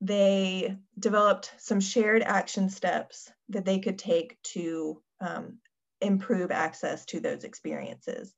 they 0.00 0.76
developed 0.98 1.52
some 1.58 1.80
shared 1.80 2.22
action 2.22 2.68
steps 2.68 3.30
that 3.48 3.64
they 3.64 3.78
could 3.78 3.98
take 3.98 4.36
to 4.42 5.02
um, 5.20 5.58
improve 6.00 6.50
access 6.50 7.04
to 7.06 7.20
those 7.20 7.44
experiences. 7.44 8.34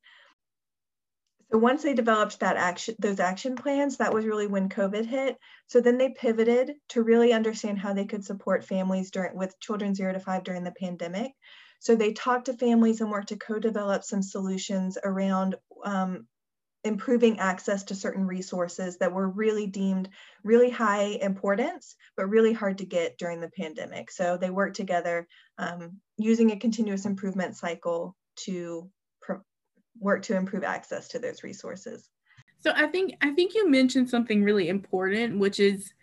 So 1.51 1.57
once 1.57 1.81
they 1.81 1.95
developed 1.95 2.39
that 2.41 2.57
action 2.57 2.95
those 2.99 3.19
action 3.19 3.55
plans 3.55 3.97
that 3.97 4.13
was 4.13 4.25
really 4.25 4.45
when 4.45 4.69
covid 4.69 5.05
hit. 5.05 5.37
So 5.67 5.81
then 5.81 5.97
they 5.97 6.09
pivoted 6.09 6.75
to 6.89 7.01
really 7.01 7.33
understand 7.33 7.79
how 7.79 7.93
they 7.93 8.05
could 8.05 8.23
support 8.23 8.63
families 8.63 9.09
during 9.09 9.35
with 9.35 9.59
children 9.59 9.95
0 9.95 10.13
to 10.13 10.19
5 10.19 10.43
during 10.43 10.63
the 10.63 10.71
pandemic. 10.79 11.31
So 11.79 11.95
they 11.95 12.13
talked 12.13 12.45
to 12.45 12.53
families 12.53 13.01
and 13.01 13.09
worked 13.09 13.29
to 13.29 13.37
co-develop 13.37 14.03
some 14.03 14.21
solutions 14.21 14.97
around 15.03 15.55
um, 15.83 16.27
improving 16.83 17.39
access 17.39 17.83
to 17.85 17.95
certain 17.95 18.25
resources 18.25 18.97
that 18.97 19.11
were 19.11 19.27
really 19.27 19.67
deemed 19.67 20.09
really 20.43 20.69
high 20.69 21.17
importance, 21.21 21.95
but 22.15 22.29
really 22.29 22.53
hard 22.53 22.77
to 22.77 22.85
get 22.85 23.17
during 23.17 23.41
the 23.41 23.49
pandemic. 23.49 24.11
So 24.11 24.37
they 24.37 24.49
worked 24.49 24.75
together 24.75 25.27
um, 25.57 25.99
using 26.19 26.51
a 26.51 26.59
continuous 26.59 27.05
improvement 27.05 27.55
cycle 27.55 28.15
to 28.35 28.89
work 29.99 30.21
to 30.23 30.35
improve 30.35 30.63
access 30.63 31.07
to 31.09 31.19
those 31.19 31.43
resources. 31.43 32.09
So 32.59 32.71
I 32.75 32.87
think 32.87 33.13
I 33.21 33.31
think 33.31 33.55
you 33.55 33.69
mentioned 33.69 34.09
something 34.09 34.43
really 34.43 34.69
important, 34.69 35.39
which 35.39 35.59
is 35.59 35.93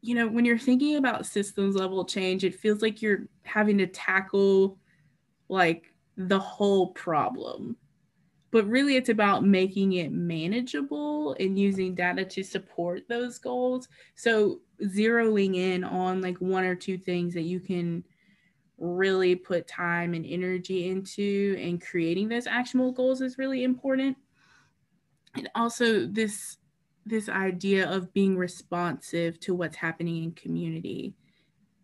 you 0.00 0.14
know 0.14 0.28
when 0.28 0.44
you're 0.44 0.58
thinking 0.58 0.96
about 0.96 1.26
systems 1.26 1.74
level 1.74 2.04
change 2.04 2.44
it 2.44 2.54
feels 2.54 2.82
like 2.82 3.02
you're 3.02 3.26
having 3.42 3.78
to 3.78 3.86
tackle 3.86 4.78
like 5.48 5.92
the 6.16 6.38
whole 6.38 6.88
problem. 6.88 7.76
But 8.50 8.66
really, 8.66 8.96
it's 8.96 9.10
about 9.10 9.44
making 9.44 9.92
it 9.92 10.10
manageable 10.10 11.36
and 11.38 11.58
using 11.58 11.94
data 11.94 12.24
to 12.24 12.42
support 12.42 13.06
those 13.06 13.38
goals. 13.38 13.88
So, 14.14 14.60
zeroing 14.82 15.56
in 15.56 15.84
on 15.84 16.22
like 16.22 16.38
one 16.38 16.64
or 16.64 16.74
two 16.74 16.96
things 16.96 17.34
that 17.34 17.42
you 17.42 17.60
can 17.60 18.04
really 18.78 19.34
put 19.34 19.66
time 19.66 20.14
and 20.14 20.24
energy 20.24 20.88
into 20.88 21.56
and 21.60 21.80
creating 21.80 22.28
those 22.28 22.46
actionable 22.46 22.92
goals 22.92 23.20
is 23.20 23.38
really 23.38 23.64
important. 23.64 24.16
And 25.34 25.48
also, 25.54 26.06
this 26.06 26.56
this 27.06 27.28
idea 27.28 27.90
of 27.90 28.12
being 28.12 28.36
responsive 28.36 29.40
to 29.40 29.54
what's 29.54 29.76
happening 29.76 30.24
in 30.24 30.32
community 30.32 31.14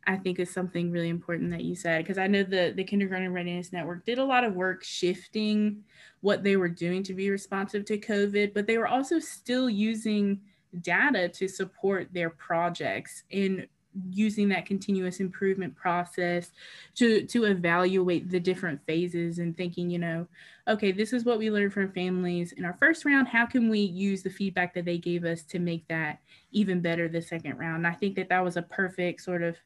I 0.07 0.17
think 0.17 0.39
is 0.39 0.53
something 0.53 0.91
really 0.91 1.09
important 1.09 1.51
that 1.51 1.65
you 1.65 1.75
said 1.75 2.05
because 2.05 2.19
I 2.19 2.27
know 2.27 2.43
the 2.43 2.73
the 2.75 2.85
Kindergarten 2.85 3.33
Readiness 3.33 3.73
Network 3.73 4.05
did 4.05 4.19
a 4.19 4.25
lot 4.25 4.45
of 4.45 4.55
work 4.55 4.85
shifting 4.85 5.83
what 6.21 6.43
they 6.43 6.57
were 6.57 6.69
doing 6.69 7.03
to 7.05 7.15
be 7.15 7.31
responsive 7.31 7.85
to 7.87 7.99
COVID, 7.99 8.55
but 8.55 8.67
they 8.67 8.79
were 8.79 8.89
also 8.89 9.19
still 9.19 9.69
using 9.71 10.41
data 10.81 11.29
to 11.29 11.49
support 11.49 12.09
their 12.13 12.31
projects 12.31 13.25
and 13.31 13.67
using 14.11 14.49
that 14.49 14.67
continuous 14.67 15.21
improvement 15.21 15.75
process 15.77 16.51
to 16.95 17.25
to 17.27 17.45
evaluate 17.45 18.29
the 18.29 18.41
different 18.41 18.81
phases 18.87 19.39
and 19.39 19.57
thinking 19.57 19.89
you 19.89 19.99
know 19.99 20.27
okay 20.67 20.91
this 20.91 21.13
is 21.13 21.25
what 21.25 21.39
we 21.39 21.51
learned 21.51 21.73
from 21.73 21.93
families 21.93 22.53
in 22.53 22.65
our 22.65 22.77
first 22.81 23.05
round 23.05 23.29
how 23.29 23.47
can 23.47 23.71
we 23.71 23.79
use 23.79 24.23
the 24.23 24.31
feedback 24.31 24.75
that 24.75 24.85
they 24.85 24.99
gave 24.99 25.25
us 25.25 25.43
to 25.43 25.61
make 25.61 25.87
that 25.87 26.19
even 26.51 26.81
better 26.81 27.09
the 27.09 27.23
second 27.23 27.57
round 27.57 27.77
and 27.77 27.87
i 27.87 27.93
think 27.93 28.17
that 28.17 28.29
that 28.29 28.43
was 28.43 28.57
a 28.57 28.63
perfect 28.63 29.21
sort 29.21 29.43
of 29.43 29.57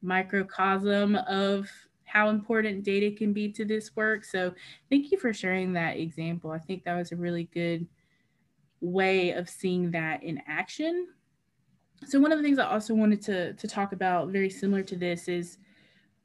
microcosm 0.00 1.16
of 1.28 1.68
how 2.12 2.28
important 2.28 2.84
data 2.84 3.10
can 3.10 3.32
be 3.32 3.50
to 3.50 3.64
this 3.64 3.96
work. 3.96 4.22
So 4.22 4.52
thank 4.90 5.10
you 5.10 5.18
for 5.18 5.32
sharing 5.32 5.72
that 5.72 5.96
example. 5.96 6.50
I 6.50 6.58
think 6.58 6.84
that 6.84 6.94
was 6.94 7.10
a 7.10 7.16
really 7.16 7.48
good 7.54 7.86
way 8.82 9.30
of 9.30 9.48
seeing 9.48 9.90
that 9.92 10.22
in 10.22 10.42
action. 10.46 11.08
So 12.06 12.20
one 12.20 12.32
of 12.32 12.38
the 12.38 12.44
things 12.44 12.58
I 12.58 12.68
also 12.68 12.94
wanted 12.94 13.22
to, 13.22 13.52
to 13.54 13.68
talk 13.68 13.92
about 13.92 14.28
very 14.28 14.50
similar 14.50 14.82
to 14.82 14.96
this 14.96 15.28
is 15.28 15.58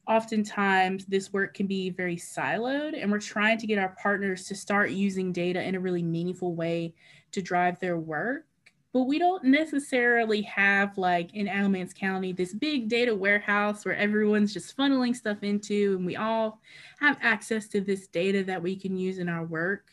oftentimes 0.06 1.04
this 1.06 1.32
work 1.32 1.54
can 1.54 1.66
be 1.66 1.90
very 1.90 2.16
siloed 2.16 3.00
and 3.00 3.10
we're 3.10 3.20
trying 3.20 3.58
to 3.58 3.66
get 3.66 3.78
our 3.78 3.94
partners 4.00 4.46
to 4.46 4.54
start 4.54 4.90
using 4.90 5.32
data 5.32 5.62
in 5.62 5.74
a 5.74 5.80
really 5.80 6.02
meaningful 6.02 6.54
way 6.54 6.94
to 7.30 7.42
drive 7.42 7.78
their 7.78 7.98
work 7.98 8.46
but 8.92 9.02
we 9.04 9.18
don't 9.18 9.44
necessarily 9.44 10.42
have 10.42 10.96
like 10.96 11.34
in 11.34 11.46
Alamance 11.46 11.92
County 11.92 12.32
this 12.32 12.54
big 12.54 12.88
data 12.88 13.14
warehouse 13.14 13.84
where 13.84 13.96
everyone's 13.96 14.52
just 14.52 14.76
funneling 14.76 15.14
stuff 15.14 15.42
into 15.42 15.96
and 15.96 16.06
we 16.06 16.16
all 16.16 16.60
have 17.00 17.18
access 17.20 17.68
to 17.68 17.80
this 17.80 18.06
data 18.06 18.42
that 18.44 18.62
we 18.62 18.74
can 18.74 18.96
use 18.96 19.18
in 19.18 19.28
our 19.28 19.44
work. 19.44 19.90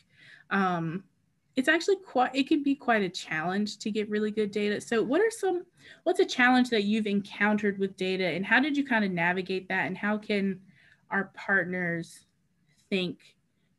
Um, 0.50 1.04
it's 1.56 1.68
actually 1.68 1.96
quite 1.96 2.34
it 2.34 2.46
can 2.46 2.62
be 2.62 2.74
quite 2.74 3.02
a 3.02 3.08
challenge 3.08 3.78
to 3.78 3.90
get 3.90 4.08
really 4.10 4.30
good 4.30 4.50
data. 4.50 4.80
So 4.80 5.02
what 5.02 5.20
are 5.20 5.30
some 5.30 5.64
what's 6.04 6.20
a 6.20 6.24
challenge 6.24 6.68
that 6.70 6.84
you've 6.84 7.06
encountered 7.06 7.78
with 7.78 7.96
data 7.96 8.26
and 8.26 8.44
how 8.44 8.60
did 8.60 8.76
you 8.76 8.86
kind 8.86 9.04
of 9.04 9.10
navigate 9.10 9.68
that 9.68 9.86
and 9.86 9.96
how 9.96 10.18
can 10.18 10.60
our 11.10 11.32
partners 11.34 12.26
think 12.90 13.18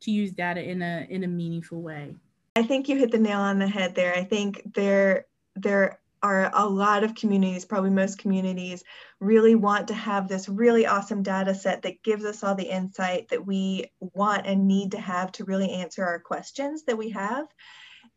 to 0.00 0.10
use 0.10 0.32
data 0.32 0.62
in 0.62 0.82
a 0.82 1.06
in 1.08 1.24
a 1.24 1.28
meaningful 1.28 1.80
way? 1.80 2.14
I 2.56 2.64
think 2.64 2.88
you 2.88 2.96
hit 2.96 3.12
the 3.12 3.18
nail 3.18 3.38
on 3.38 3.60
the 3.60 3.68
head 3.68 3.94
there. 3.94 4.14
I 4.14 4.24
think 4.24 4.74
there 4.74 5.26
there 5.54 6.00
are 6.22 6.50
a 6.54 6.66
lot 6.66 7.04
of 7.04 7.14
communities, 7.14 7.64
probably 7.64 7.90
most 7.90 8.18
communities, 8.18 8.84
really 9.20 9.54
want 9.54 9.88
to 9.88 9.94
have 9.94 10.28
this 10.28 10.48
really 10.48 10.86
awesome 10.86 11.22
data 11.22 11.54
set 11.54 11.82
that 11.82 12.02
gives 12.02 12.24
us 12.24 12.42
all 12.42 12.54
the 12.54 12.70
insight 12.70 13.28
that 13.28 13.46
we 13.46 13.86
want 14.00 14.46
and 14.46 14.66
need 14.66 14.92
to 14.92 15.00
have 15.00 15.32
to 15.32 15.44
really 15.44 15.70
answer 15.70 16.04
our 16.04 16.18
questions 16.18 16.84
that 16.84 16.98
we 16.98 17.10
have. 17.10 17.46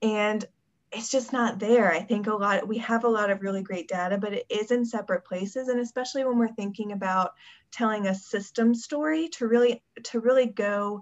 And 0.01 0.43
it's 0.91 1.09
just 1.09 1.31
not 1.31 1.59
there. 1.59 1.91
I 1.91 2.01
think 2.01 2.27
a 2.27 2.33
lot, 2.33 2.67
we 2.67 2.79
have 2.79 3.05
a 3.05 3.09
lot 3.09 3.29
of 3.29 3.41
really 3.41 3.63
great 3.63 3.87
data, 3.87 4.17
but 4.17 4.33
it 4.33 4.45
is 4.49 4.71
in 4.71 4.85
separate 4.85 5.23
places. 5.23 5.69
And 5.69 5.79
especially 5.79 6.25
when 6.25 6.37
we're 6.37 6.53
thinking 6.53 6.91
about 6.91 7.31
telling 7.71 8.07
a 8.07 8.15
system 8.15 8.75
story 8.75 9.29
to 9.29 9.47
really, 9.47 9.81
to 10.03 10.19
really 10.19 10.47
go 10.47 11.01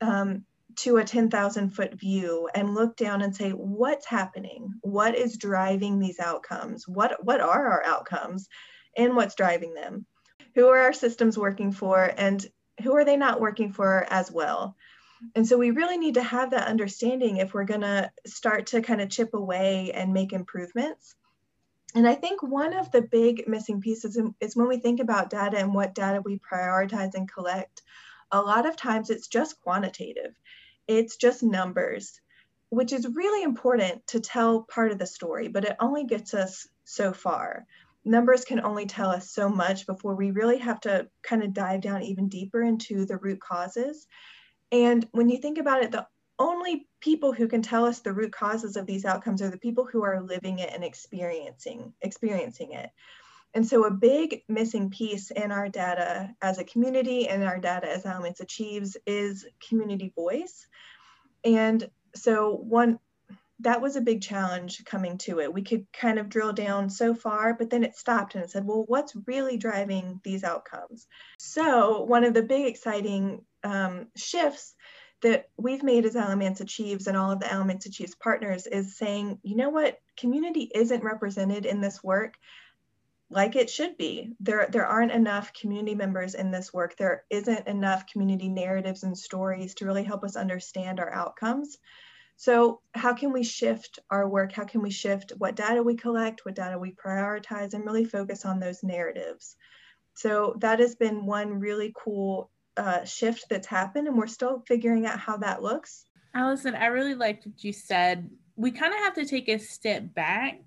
um, 0.00 0.44
to 0.76 0.96
a 0.96 1.04
10,000 1.04 1.70
foot 1.70 1.94
view 1.94 2.48
and 2.54 2.74
look 2.74 2.96
down 2.96 3.22
and 3.22 3.34
say, 3.34 3.50
what's 3.50 4.06
happening? 4.06 4.74
What 4.82 5.14
is 5.14 5.36
driving 5.36 5.98
these 5.98 6.18
outcomes? 6.18 6.86
What, 6.86 7.24
what 7.24 7.40
are 7.40 7.66
our 7.66 7.84
outcomes 7.84 8.48
and 8.96 9.16
what's 9.16 9.34
driving 9.34 9.74
them? 9.74 10.06
Who 10.54 10.68
are 10.68 10.78
our 10.78 10.92
systems 10.92 11.38
working 11.38 11.72
for 11.72 12.12
and 12.16 12.44
who 12.82 12.96
are 12.96 13.04
they 13.04 13.16
not 13.16 13.40
working 13.40 13.72
for 13.72 14.06
as 14.10 14.30
well? 14.30 14.76
And 15.34 15.46
so 15.46 15.58
we 15.58 15.70
really 15.70 15.98
need 15.98 16.14
to 16.14 16.22
have 16.22 16.50
that 16.50 16.68
understanding 16.68 17.36
if 17.36 17.52
we're 17.52 17.64
going 17.64 17.82
to 17.82 18.10
start 18.26 18.66
to 18.68 18.80
kind 18.80 19.00
of 19.00 19.10
chip 19.10 19.34
away 19.34 19.92
and 19.92 20.14
make 20.14 20.32
improvements. 20.32 21.14
And 21.94 22.06
I 22.06 22.14
think 22.14 22.42
one 22.42 22.72
of 22.72 22.90
the 22.90 23.02
big 23.02 23.46
missing 23.48 23.80
pieces 23.80 24.18
is 24.40 24.56
when 24.56 24.68
we 24.68 24.78
think 24.78 25.00
about 25.00 25.30
data 25.30 25.58
and 25.58 25.74
what 25.74 25.94
data 25.94 26.22
we 26.24 26.38
prioritize 26.38 27.14
and 27.14 27.30
collect, 27.30 27.82
a 28.32 28.40
lot 28.40 28.66
of 28.66 28.76
times 28.76 29.10
it's 29.10 29.28
just 29.28 29.60
quantitative, 29.62 30.34
it's 30.86 31.16
just 31.16 31.42
numbers, 31.42 32.20
which 32.70 32.92
is 32.92 33.06
really 33.14 33.42
important 33.42 34.06
to 34.08 34.20
tell 34.20 34.62
part 34.62 34.92
of 34.92 34.98
the 34.98 35.06
story, 35.06 35.48
but 35.48 35.64
it 35.64 35.76
only 35.80 36.04
gets 36.04 36.34
us 36.34 36.68
so 36.84 37.12
far. 37.12 37.66
Numbers 38.04 38.44
can 38.44 38.60
only 38.60 38.86
tell 38.86 39.10
us 39.10 39.30
so 39.30 39.48
much 39.48 39.86
before 39.86 40.14
we 40.14 40.30
really 40.30 40.58
have 40.58 40.80
to 40.80 41.08
kind 41.22 41.42
of 41.42 41.52
dive 41.52 41.82
down 41.82 42.02
even 42.02 42.28
deeper 42.28 42.62
into 42.62 43.04
the 43.04 43.18
root 43.18 43.40
causes. 43.40 44.06
And 44.72 45.06
when 45.12 45.28
you 45.28 45.38
think 45.38 45.58
about 45.58 45.82
it, 45.82 45.90
the 45.90 46.06
only 46.38 46.88
people 47.00 47.32
who 47.32 47.46
can 47.46 47.60
tell 47.60 47.84
us 47.84 48.00
the 48.00 48.12
root 48.12 48.32
causes 48.32 48.76
of 48.76 48.86
these 48.86 49.04
outcomes 49.04 49.42
are 49.42 49.50
the 49.50 49.58
people 49.58 49.84
who 49.84 50.02
are 50.02 50.22
living 50.22 50.58
it 50.58 50.70
and 50.72 50.82
experiencing 50.82 51.92
experiencing 52.00 52.72
it. 52.72 52.90
And 53.54 53.66
so 53.66 53.84
a 53.84 53.90
big 53.90 54.42
missing 54.48 54.90
piece 54.90 55.30
in 55.30 55.50
our 55.50 55.68
data 55.68 56.30
as 56.40 56.58
a 56.58 56.64
community 56.64 57.28
and 57.28 57.42
our 57.42 57.58
data 57.58 57.90
as 57.90 58.06
Alamance 58.06 58.40
Achieves 58.40 58.96
is 59.06 59.46
community 59.68 60.12
voice. 60.14 60.66
And 61.44 61.88
so 62.14 62.54
one 62.54 62.98
that 63.62 63.82
was 63.82 63.96
a 63.96 64.00
big 64.00 64.22
challenge 64.22 64.82
coming 64.86 65.18
to 65.18 65.40
it. 65.40 65.52
We 65.52 65.62
could 65.62 65.86
kind 65.92 66.18
of 66.18 66.30
drill 66.30 66.52
down 66.52 66.88
so 66.88 67.14
far, 67.14 67.52
but 67.54 67.68
then 67.68 67.84
it 67.84 67.94
stopped 67.94 68.34
and 68.34 68.42
it 68.42 68.50
said, 68.50 68.66
well, 68.66 68.84
what's 68.86 69.14
really 69.26 69.58
driving 69.58 70.20
these 70.24 70.44
outcomes? 70.44 71.06
So 71.38 72.02
one 72.04 72.24
of 72.24 72.32
the 72.32 72.42
big 72.42 72.66
exciting 72.66 73.44
um, 73.62 74.06
shifts 74.16 74.74
that 75.22 75.50
we've 75.58 75.82
made 75.82 76.06
as 76.06 76.16
Alamance 76.16 76.62
Achieves 76.62 77.06
and 77.06 77.16
all 77.18 77.30
of 77.30 77.40
the 77.40 77.52
Alamance 77.52 77.84
Achieves 77.84 78.14
partners 78.14 78.66
is 78.66 78.96
saying, 78.96 79.38
you 79.42 79.56
know 79.56 79.68
what, 79.68 79.98
community 80.16 80.70
isn't 80.74 81.04
represented 81.04 81.66
in 81.66 81.82
this 81.82 82.02
work 82.02 82.38
like 83.30 83.54
it 83.54 83.70
should 83.70 83.96
be. 83.96 84.32
There, 84.40 84.68
there 84.70 84.86
aren't 84.86 85.12
enough 85.12 85.52
community 85.52 85.94
members 85.94 86.34
in 86.34 86.50
this 86.50 86.72
work. 86.72 86.96
There 86.96 87.24
isn't 87.30 87.68
enough 87.68 88.06
community 88.06 88.48
narratives 88.48 89.04
and 89.04 89.16
stories 89.16 89.74
to 89.76 89.86
really 89.86 90.02
help 90.02 90.24
us 90.24 90.36
understand 90.36 90.98
our 90.98 91.12
outcomes. 91.12 91.78
So 92.36 92.80
how 92.94 93.14
can 93.14 93.32
we 93.32 93.44
shift 93.44 94.00
our 94.10 94.28
work? 94.28 94.52
How 94.52 94.64
can 94.64 94.82
we 94.82 94.90
shift 94.90 95.32
what 95.38 95.54
data 95.54 95.82
we 95.82 95.94
collect, 95.94 96.44
what 96.44 96.56
data 96.56 96.78
we 96.78 96.92
prioritize, 96.92 97.74
and 97.74 97.84
really 97.84 98.04
focus 98.04 98.44
on 98.44 98.58
those 98.58 98.82
narratives? 98.82 99.56
So 100.14 100.56
that 100.58 100.80
has 100.80 100.96
been 100.96 101.26
one 101.26 101.60
really 101.60 101.94
cool 101.96 102.50
uh, 102.76 103.04
shift 103.04 103.44
that's 103.50 103.66
happened, 103.66 104.08
and 104.08 104.16
we're 104.16 104.26
still 104.26 104.62
figuring 104.66 105.06
out 105.06 105.20
how 105.20 105.36
that 105.36 105.62
looks. 105.62 106.06
Alison, 106.34 106.74
I 106.74 106.86
really 106.86 107.14
liked 107.14 107.46
what 107.46 107.62
you 107.62 107.72
said. 107.72 108.30
We 108.56 108.70
kind 108.70 108.92
of 108.92 109.00
have 109.00 109.14
to 109.14 109.26
take 109.26 109.48
a 109.48 109.58
step 109.58 110.14
back 110.14 110.60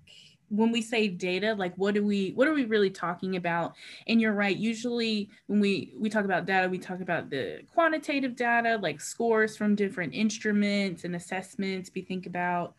when 0.48 0.70
we 0.70 0.82
say 0.82 1.08
data 1.08 1.54
like 1.54 1.74
what 1.76 1.94
do 1.94 2.04
we 2.04 2.30
what 2.32 2.46
are 2.46 2.54
we 2.54 2.64
really 2.64 2.90
talking 2.90 3.36
about 3.36 3.74
and 4.06 4.20
you're 4.20 4.32
right 4.32 4.56
usually 4.56 5.28
when 5.46 5.60
we 5.60 5.92
we 5.98 6.08
talk 6.08 6.24
about 6.24 6.46
data 6.46 6.68
we 6.68 6.78
talk 6.78 7.00
about 7.00 7.30
the 7.30 7.60
quantitative 7.72 8.36
data 8.36 8.78
like 8.82 9.00
scores 9.00 9.56
from 9.56 9.74
different 9.74 10.14
instruments 10.14 11.04
and 11.04 11.16
assessments 11.16 11.90
we 11.94 12.02
think 12.02 12.26
about 12.26 12.74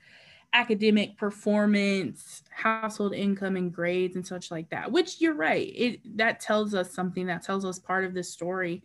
academic 0.55 1.17
performance, 1.17 2.41
household 2.49 3.13
income 3.13 3.57
and 3.57 3.73
grades 3.73 4.15
and 4.15 4.25
such 4.25 4.51
like 4.51 4.69
that. 4.69 4.89
Which 4.89 5.19
you're 5.19 5.33
right. 5.33 5.69
It 5.75 6.17
that 6.17 6.39
tells 6.39 6.73
us 6.73 6.93
something 6.93 7.27
that 7.27 7.43
tells 7.43 7.65
us 7.65 7.77
part 7.77 8.05
of 8.05 8.13
the 8.13 8.23
story, 8.23 8.81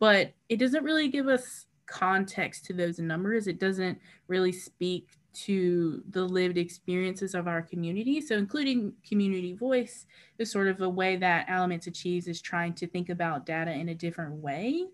but 0.00 0.32
it 0.48 0.56
doesn't 0.56 0.84
really 0.84 1.08
give 1.08 1.28
us 1.28 1.66
context 1.86 2.64
to 2.66 2.72
those 2.72 2.98
numbers. 2.98 3.46
It 3.46 3.60
doesn't 3.60 3.98
really 4.26 4.52
speak 4.52 5.10
to 5.34 6.02
the 6.10 6.22
lived 6.22 6.58
experiences 6.58 7.34
of 7.34 7.46
our 7.46 7.62
community. 7.62 8.20
So, 8.20 8.36
including 8.36 8.92
community 9.06 9.54
voice 9.54 10.06
is 10.38 10.50
sort 10.50 10.68
of 10.68 10.80
a 10.80 10.88
way 10.88 11.16
that 11.16 11.48
Alamance 11.48 11.86
Achieves 11.86 12.28
is 12.28 12.40
trying 12.40 12.74
to 12.74 12.86
think 12.86 13.08
about 13.08 13.46
data 13.46 13.72
in 13.72 13.88
a 13.88 13.94
different 13.94 14.34
way. 14.34 14.86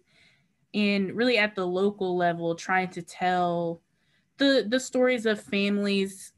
And 0.74 1.14
really 1.14 1.38
at 1.38 1.54
the 1.54 1.66
local 1.66 2.16
level, 2.16 2.54
trying 2.54 2.90
to 2.90 3.02
tell 3.02 3.80
the 4.36 4.66
the 4.68 4.80
stories 4.80 5.26
of 5.26 5.40
families 5.40 6.32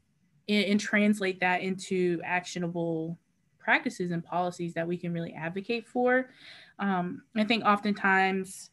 and, 0.47 0.65
and 0.65 0.79
translate 0.79 1.39
that 1.41 1.61
into 1.61 2.19
actionable 2.23 3.17
practices 3.59 4.11
and 4.11 4.23
policies 4.23 4.73
that 4.73 4.87
we 4.87 4.97
can 4.97 5.13
really 5.13 5.33
advocate 5.33 5.87
for. 5.87 6.29
Um, 6.79 7.21
I 7.35 7.43
think 7.43 7.63
oftentimes 7.63 8.71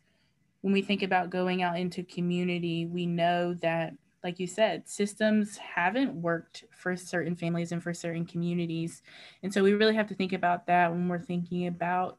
when 0.63 0.73
we 0.73 0.83
think 0.83 1.03
about 1.03 1.31
going 1.31 1.63
out 1.63 1.79
into 1.79 2.03
community, 2.03 2.87
we 2.87 3.07
know 3.07 3.55
that, 3.55 3.93
like 4.25 4.41
you 4.41 4.47
said, 4.47 4.89
systems 4.89 5.57
haven't 5.57 6.13
worked 6.15 6.65
for 6.77 6.97
certain 6.97 7.37
families 7.37 7.73
and 7.73 7.83
for 7.83 7.95
certain 7.95 8.27
communities. 8.27 9.03
And 9.43 9.53
so 9.53 9.63
we 9.63 9.75
really 9.75 9.95
have 9.95 10.09
to 10.09 10.15
think 10.15 10.33
about 10.33 10.67
that 10.67 10.91
when 10.91 11.09
we're 11.09 11.21
thinking 11.21 11.69
about 11.69 12.19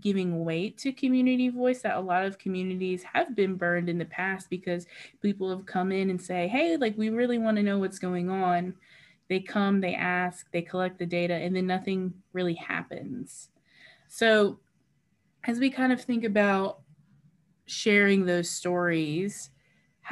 giving 0.00 0.44
weight 0.44 0.78
to 0.78 0.92
community 0.92 1.48
voice 1.48 1.82
that 1.82 1.96
a 1.96 2.00
lot 2.00 2.24
of 2.24 2.38
communities 2.38 3.02
have 3.02 3.36
been 3.36 3.56
burned 3.56 3.88
in 3.90 3.98
the 3.98 4.04
past 4.06 4.48
because 4.48 4.86
people 5.20 5.50
have 5.50 5.66
come 5.66 5.92
in 5.92 6.08
and 6.08 6.20
say 6.20 6.48
hey 6.48 6.78
like 6.78 6.96
we 6.96 7.10
really 7.10 7.36
want 7.36 7.58
to 7.58 7.62
know 7.62 7.78
what's 7.78 7.98
going 7.98 8.30
on 8.30 8.74
they 9.28 9.38
come 9.38 9.82
they 9.82 9.94
ask 9.94 10.50
they 10.50 10.62
collect 10.62 10.98
the 10.98 11.04
data 11.04 11.34
and 11.34 11.54
then 11.54 11.66
nothing 11.66 12.10
really 12.32 12.54
happens 12.54 13.50
so 14.08 14.58
as 15.44 15.58
we 15.58 15.68
kind 15.68 15.92
of 15.92 16.00
think 16.00 16.24
about 16.24 16.80
sharing 17.66 18.24
those 18.24 18.48
stories 18.48 19.50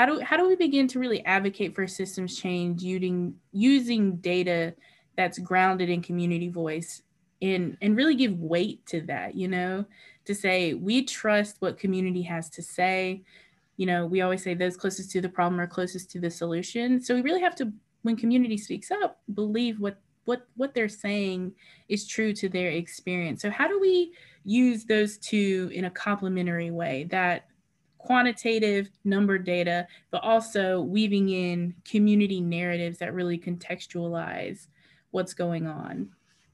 how 0.01 0.07
do 0.07 0.19
how 0.21 0.39
do 0.39 0.49
we 0.49 0.57
begin 0.57 0.89
to 0.89 0.99
really 0.99 1.23
advocate 1.27 1.75
for 1.75 1.87
systems 1.87 2.39
change 2.39 2.83
using 2.83 3.35
using 3.53 4.17
data 4.17 4.75
that's 5.15 5.39
grounded 5.39 5.91
in 5.91 6.01
community 6.01 6.49
voice 6.49 7.03
and 7.43 7.77
and 7.83 7.99
really 7.99 8.15
give 8.15 8.39
weight 8.39 8.85
to 8.87 9.03
that 9.03 9.35
you 9.35 9.47
know? 9.47 9.85
To 10.25 10.35
say 10.35 10.73
we 10.73 11.05
trust 11.05 11.57
what 11.59 11.79
community 11.79 12.23
has 12.23 12.49
to 12.51 12.63
say. 12.63 13.23
You 13.77 13.85
know 13.85 14.07
we 14.07 14.23
always 14.23 14.43
say 14.43 14.55
those 14.55 14.75
closest 14.75 15.11
to 15.11 15.21
the 15.21 15.29
problem 15.29 15.61
are 15.61 15.67
closest 15.67 16.11
to 16.13 16.19
the 16.19 16.31
solution. 16.31 17.03
So 17.03 17.15
we 17.15 17.21
really 17.21 17.43
have 17.43 17.57
to 17.57 17.71
when 18.01 18.17
community 18.17 18.57
speaks 18.57 18.91
up 18.91 19.21
believe 19.35 19.81
what 19.81 20.01
what 20.25 20.47
what 20.57 20.73
they're 20.73 20.89
saying 20.89 21.53
is 21.91 22.07
true 22.07 22.33
to 22.33 22.49
their 22.49 22.71
experience. 22.71 23.43
So 23.43 23.51
how 23.51 23.69
do 23.69 23.79
we 23.79 24.15
use 24.45 24.87
those 24.87 25.19
two 25.19 25.71
in 25.75 25.85
a 25.85 25.91
complementary 25.91 26.71
way 26.71 27.07
that 27.11 27.50
quantitative 28.05 28.89
number 29.05 29.39
data 29.39 29.87
but 30.11 30.23
also 30.25 30.81
weaving 30.81 31.29
in 31.29 31.75
community 31.85 32.41
narratives 32.41 32.99
that 32.99 33.15
really 33.15 33.39
contextualize 33.39 34.69
what's 35.11 35.35
going 35.35 35.67
on 35.67 36.09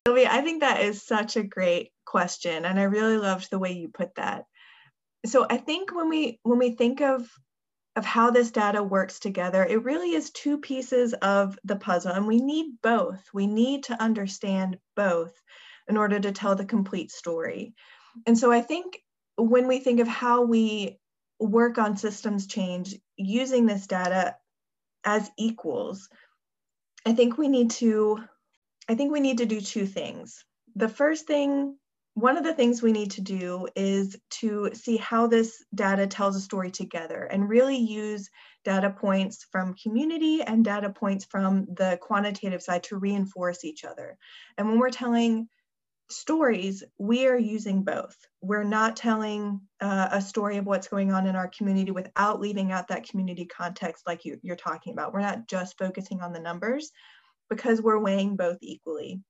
Sylvia, 0.07 0.29
I 0.31 0.41
think 0.41 0.61
that 0.61 0.83
is 0.83 1.03
such 1.03 1.37
a 1.37 1.43
great 1.43 1.91
question, 2.05 2.65
and 2.65 2.79
I 2.79 2.85
really 2.85 3.19
loved 3.19 3.51
the 3.51 3.59
way 3.59 3.73
you 3.73 3.89
put 3.89 4.15
that. 4.15 4.45
So 5.27 5.45
I 5.51 5.57
think 5.57 5.93
when 5.93 6.09
we 6.09 6.39
when 6.45 6.61
we 6.61 6.71
think 6.77 7.01
of 7.01 7.29
of 7.97 8.05
how 8.05 8.31
this 8.31 8.53
data 8.53 8.85
works 8.85 9.19
together, 9.19 9.65
it 9.65 9.83
really 9.83 10.13
is 10.13 10.31
two 10.31 10.59
pieces 10.59 11.13
of 11.15 11.59
the 11.65 11.75
puzzle, 11.75 12.13
and 12.13 12.25
we 12.25 12.41
need 12.41 12.81
both. 12.83 13.21
We 13.35 13.49
need 13.49 13.83
to 13.85 14.01
understand 14.01 14.79
both 14.95 15.33
in 15.89 15.97
order 15.97 16.21
to 16.21 16.31
tell 16.31 16.55
the 16.55 16.65
complete 16.65 17.11
story. 17.11 17.75
And 18.27 18.39
so 18.39 18.53
I 18.53 18.61
think 18.61 19.03
when 19.37 19.67
we 19.67 19.81
think 19.81 19.99
of 19.99 20.07
how 20.07 20.43
we 20.43 21.01
work 21.39 21.79
on 21.79 21.97
systems 21.97 22.47
change 22.47 22.95
using 23.17 23.67
this 23.67 23.87
data 23.87 24.37
as 25.05 25.31
equals, 25.39 26.09
I 27.07 27.13
think 27.13 27.39
we 27.39 27.49
need 27.49 27.71
to 27.73 28.25
I 28.89 28.95
think 28.95 29.13
we 29.13 29.21
need 29.21 29.39
to 29.39 29.47
do 29.47 29.61
two 29.61 29.87
things. 29.87 30.45
The 30.77 30.89
first 30.89 31.27
thing, 31.27 31.77
one 32.15 32.37
of 32.37 32.45
the 32.45 32.55
things 32.55 32.83
we 32.83 32.93
need 32.93 33.11
to 33.13 33.21
do 33.21 33.67
is 33.75 34.17
to 34.41 34.71
see 34.75 34.97
how 34.97 35.27
this 35.27 35.65
data 35.75 36.07
tells 36.07 36.37
a 36.37 36.41
story 36.41 36.71
together 36.71 37.25
and 37.25 37.49
really 37.49 37.77
use 37.77 38.31
data 38.65 38.91
points 38.91 39.45
from 39.51 39.75
community 39.75 40.43
and 40.43 40.65
data 40.65 40.91
points 40.91 41.25
from 41.25 41.67
the 41.75 41.99
quantitative 42.01 42.63
side 42.63 42.85
to 42.85 42.97
reinforce 42.97 43.65
each 43.65 43.85
other. 43.85 44.17
And 44.57 44.69
when 44.69 44.79
we're 44.79 44.91
telling 44.91 45.49
stories, 46.09 46.85
we 46.99 47.27
are 47.27 47.39
using 47.39 47.83
both. 47.83 48.17
We're 48.41 48.63
not 48.65 48.97
telling 48.97 49.61
uh, 49.81 50.09
a 50.13 50.21
story 50.21 50.57
of 50.57 50.67
what's 50.67 50.89
going 50.89 51.13
on 51.13 51.27
in 51.27 51.37
our 51.37 51.49
community 51.49 51.91
without 51.91 52.41
leaving 52.41 52.73
out 52.73 52.89
that 52.89 53.09
community 53.09 53.47
context 53.47 54.07
like 54.07 54.25
you, 54.25 54.39
you're 54.43 54.57
talking 54.57 54.93
about. 54.93 55.13
We're 55.13 55.21
not 55.21 55.49
just 55.49 55.79
focusing 55.79 56.21
on 56.21 56.33
the 56.33 56.41
numbers, 56.41 56.93
because 57.49 57.81
we're 57.81 57.99
weighing 57.99 58.37
both 58.37 58.59
equally. 58.61 59.21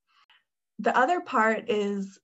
The 0.79 0.97
other 0.97 1.21
part 1.21 1.71
is 1.71 2.19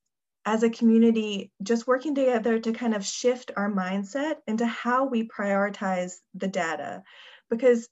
as 0.45 0.63
a 0.63 0.69
community, 0.69 1.51
just 1.61 1.87
working 1.87 2.15
together 2.15 2.59
to 2.59 2.73
kind 2.73 2.93
of 2.93 3.05
shift 3.05 3.51
our 3.55 3.71
mindset 3.71 4.35
into 4.45 4.65
how 4.65 5.05
we 5.05 5.27
prioritize 5.27 6.13
the 6.33 6.49
data 6.49 7.03
because 7.49 7.87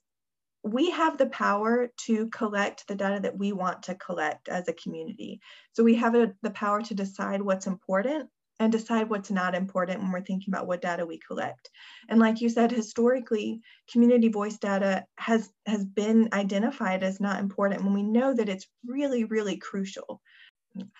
we 0.64 0.90
have 0.90 1.18
the 1.18 1.26
power 1.26 1.90
to 2.06 2.28
collect 2.28 2.86
the 2.86 2.94
data 2.94 3.20
that 3.20 3.36
we 3.36 3.52
want 3.52 3.82
to 3.84 3.94
collect 3.96 4.48
as 4.48 4.68
a 4.68 4.72
community. 4.74 5.40
So 5.72 5.82
we 5.82 5.96
have 5.96 6.14
a, 6.14 6.32
the 6.42 6.50
power 6.50 6.82
to 6.82 6.94
decide 6.94 7.42
what's 7.42 7.66
important 7.66 8.28
and 8.60 8.70
decide 8.70 9.10
what's 9.10 9.30
not 9.30 9.56
important 9.56 10.00
when 10.00 10.12
we're 10.12 10.20
thinking 10.20 10.54
about 10.54 10.68
what 10.68 10.82
data 10.82 11.04
we 11.04 11.18
collect. 11.18 11.68
And 12.08 12.20
like 12.20 12.40
you 12.40 12.48
said, 12.48 12.70
historically, 12.70 13.60
community 13.90 14.28
voice 14.28 14.58
data 14.58 15.04
has, 15.18 15.50
has 15.66 15.84
been 15.84 16.28
identified 16.32 17.02
as 17.02 17.18
not 17.18 17.40
important 17.40 17.82
when 17.82 17.94
we 17.94 18.04
know 18.04 18.32
that 18.32 18.48
it's 18.48 18.68
really, 18.86 19.24
really 19.24 19.56
crucial. 19.56 20.20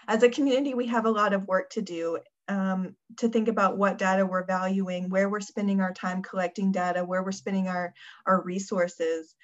As 0.09 0.23
a 0.23 0.29
community, 0.29 0.75
we 0.75 0.89
have 0.89 1.07
a 1.07 1.11
lot 1.11 1.33
of 1.33 1.47
work 1.47 1.71
to 1.71 1.83
do 1.83 2.19
um, 2.53 2.95
to 3.17 3.29
think 3.29 3.49
about 3.49 3.79
what 3.79 3.97
data 3.97 4.27
we're 4.27 4.45
valuing, 4.45 5.09
where 5.09 5.31
we're 5.31 5.41
spending 5.41 5.81
our 5.81 5.93
time 5.93 6.23
collecting 6.23 6.71
data, 6.71 7.03
where 7.03 7.23
we're 7.23 7.33
spending 7.33 7.67
our, 7.69 7.95
our 8.27 8.43
resources, 8.43 9.35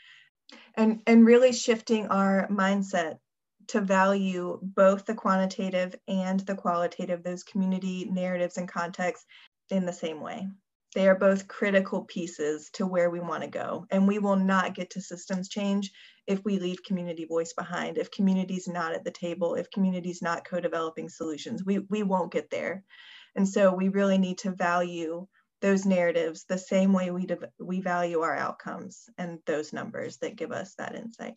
and, 0.76 1.00
and 1.06 1.26
really 1.26 1.52
shifting 1.52 2.06
our 2.08 2.46
mindset 2.48 3.18
to 3.68 3.80
value 3.80 4.58
both 4.62 5.06
the 5.06 5.14
quantitative 5.14 5.94
and 6.06 6.40
the 6.40 6.54
qualitative, 6.54 7.22
those 7.22 7.42
community 7.42 8.06
narratives 8.10 8.58
and 8.58 8.68
contexts 8.68 9.26
in 9.70 9.86
the 9.86 9.92
same 9.92 10.20
way. 10.20 10.46
They 10.94 11.08
are 11.08 11.14
both 11.14 11.48
critical 11.48 12.04
pieces 12.04 12.70
to 12.74 12.86
where 12.86 13.10
we 13.10 13.20
want 13.20 13.42
to 13.42 13.48
go. 13.50 13.86
And 13.90 14.08
we 14.08 14.18
will 14.18 14.36
not 14.36 14.74
get 14.74 14.90
to 14.90 15.00
systems 15.00 15.48
change 15.48 15.92
if 16.26 16.44
we 16.44 16.58
leave 16.58 16.82
community 16.82 17.24
voice 17.24 17.52
behind, 17.52 17.98
if 17.98 18.10
community's 18.10 18.68
not 18.68 18.94
at 18.94 19.04
the 19.04 19.10
table, 19.10 19.54
if 19.54 19.70
community's 19.70 20.22
not 20.22 20.46
co-developing 20.46 21.08
solutions, 21.08 21.64
we, 21.64 21.80
we 21.90 22.02
won't 22.02 22.32
get 22.32 22.50
there. 22.50 22.84
And 23.36 23.48
so 23.48 23.72
we 23.72 23.88
really 23.88 24.18
need 24.18 24.38
to 24.38 24.50
value 24.50 25.26
those 25.60 25.84
narratives 25.84 26.44
the 26.44 26.58
same 26.58 26.92
way 26.92 27.10
we, 27.10 27.26
we 27.58 27.80
value 27.80 28.20
our 28.20 28.36
outcomes 28.36 29.08
and 29.18 29.38
those 29.46 29.72
numbers 29.72 30.18
that 30.18 30.36
give 30.36 30.52
us 30.52 30.74
that 30.76 30.94
insight. 30.94 31.34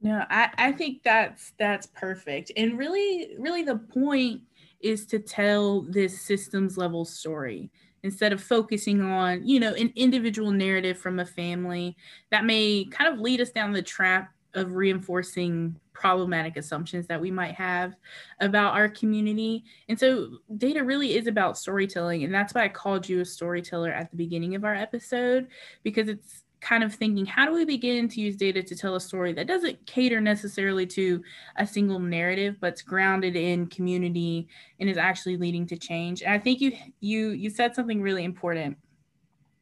No, 0.00 0.24
I, 0.28 0.50
I 0.58 0.72
think 0.72 1.02
that's 1.02 1.52
that's 1.58 1.86
perfect. 1.86 2.52
And 2.56 2.78
really, 2.78 3.34
really 3.38 3.62
the 3.62 3.78
point 3.78 4.42
is 4.80 5.06
to 5.06 5.18
tell 5.18 5.82
this 5.82 6.20
systems 6.20 6.76
level 6.76 7.06
story 7.06 7.70
instead 8.06 8.32
of 8.32 8.40
focusing 8.42 9.02
on, 9.02 9.46
you 9.46 9.60
know, 9.60 9.74
an 9.74 9.92
individual 9.96 10.52
narrative 10.52 10.96
from 10.96 11.18
a 11.18 11.26
family 11.26 11.96
that 12.30 12.44
may 12.44 12.86
kind 12.90 13.12
of 13.12 13.20
lead 13.20 13.40
us 13.40 13.50
down 13.50 13.72
the 13.72 13.82
trap 13.82 14.32
of 14.54 14.72
reinforcing 14.72 15.78
problematic 15.92 16.56
assumptions 16.56 17.06
that 17.06 17.20
we 17.20 17.30
might 17.30 17.54
have 17.54 17.94
about 18.40 18.74
our 18.74 18.88
community. 18.88 19.64
And 19.88 19.98
so 19.98 20.38
data 20.56 20.82
really 20.84 21.16
is 21.16 21.26
about 21.26 21.58
storytelling. 21.58 22.24
And 22.24 22.32
that's 22.32 22.54
why 22.54 22.64
I 22.64 22.68
called 22.68 23.08
you 23.08 23.20
a 23.20 23.24
storyteller 23.24 23.90
at 23.90 24.10
the 24.10 24.16
beginning 24.16 24.54
of 24.54 24.64
our 24.64 24.74
episode, 24.74 25.48
because 25.82 26.08
it's 26.08 26.44
kind 26.66 26.82
of 26.82 26.92
thinking 26.92 27.24
how 27.24 27.46
do 27.46 27.52
we 27.52 27.64
begin 27.64 28.08
to 28.08 28.20
use 28.20 28.34
data 28.34 28.60
to 28.60 28.74
tell 28.74 28.96
a 28.96 29.00
story 29.00 29.32
that 29.32 29.46
doesn't 29.46 29.86
cater 29.86 30.20
necessarily 30.20 30.84
to 30.84 31.22
a 31.56 31.66
single 31.66 32.00
narrative 32.00 32.58
but's 32.58 32.82
grounded 32.82 33.36
in 33.36 33.68
community 33.68 34.48
and 34.80 34.90
is 34.90 34.96
actually 34.96 35.36
leading 35.36 35.64
to 35.64 35.76
change? 35.76 36.22
And 36.22 36.32
i 36.32 36.38
think 36.38 36.60
you 36.60 36.72
you 36.98 37.30
you 37.30 37.50
said 37.50 37.74
something 37.74 38.02
really 38.02 38.24
important 38.24 38.76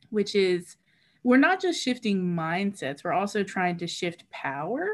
which 0.08 0.34
is 0.34 0.76
we're 1.24 1.36
not 1.36 1.60
just 1.60 1.82
shifting 1.82 2.22
mindsets 2.22 3.04
we're 3.04 3.12
also 3.12 3.42
trying 3.42 3.76
to 3.78 3.86
shift 3.86 4.24
power. 4.30 4.88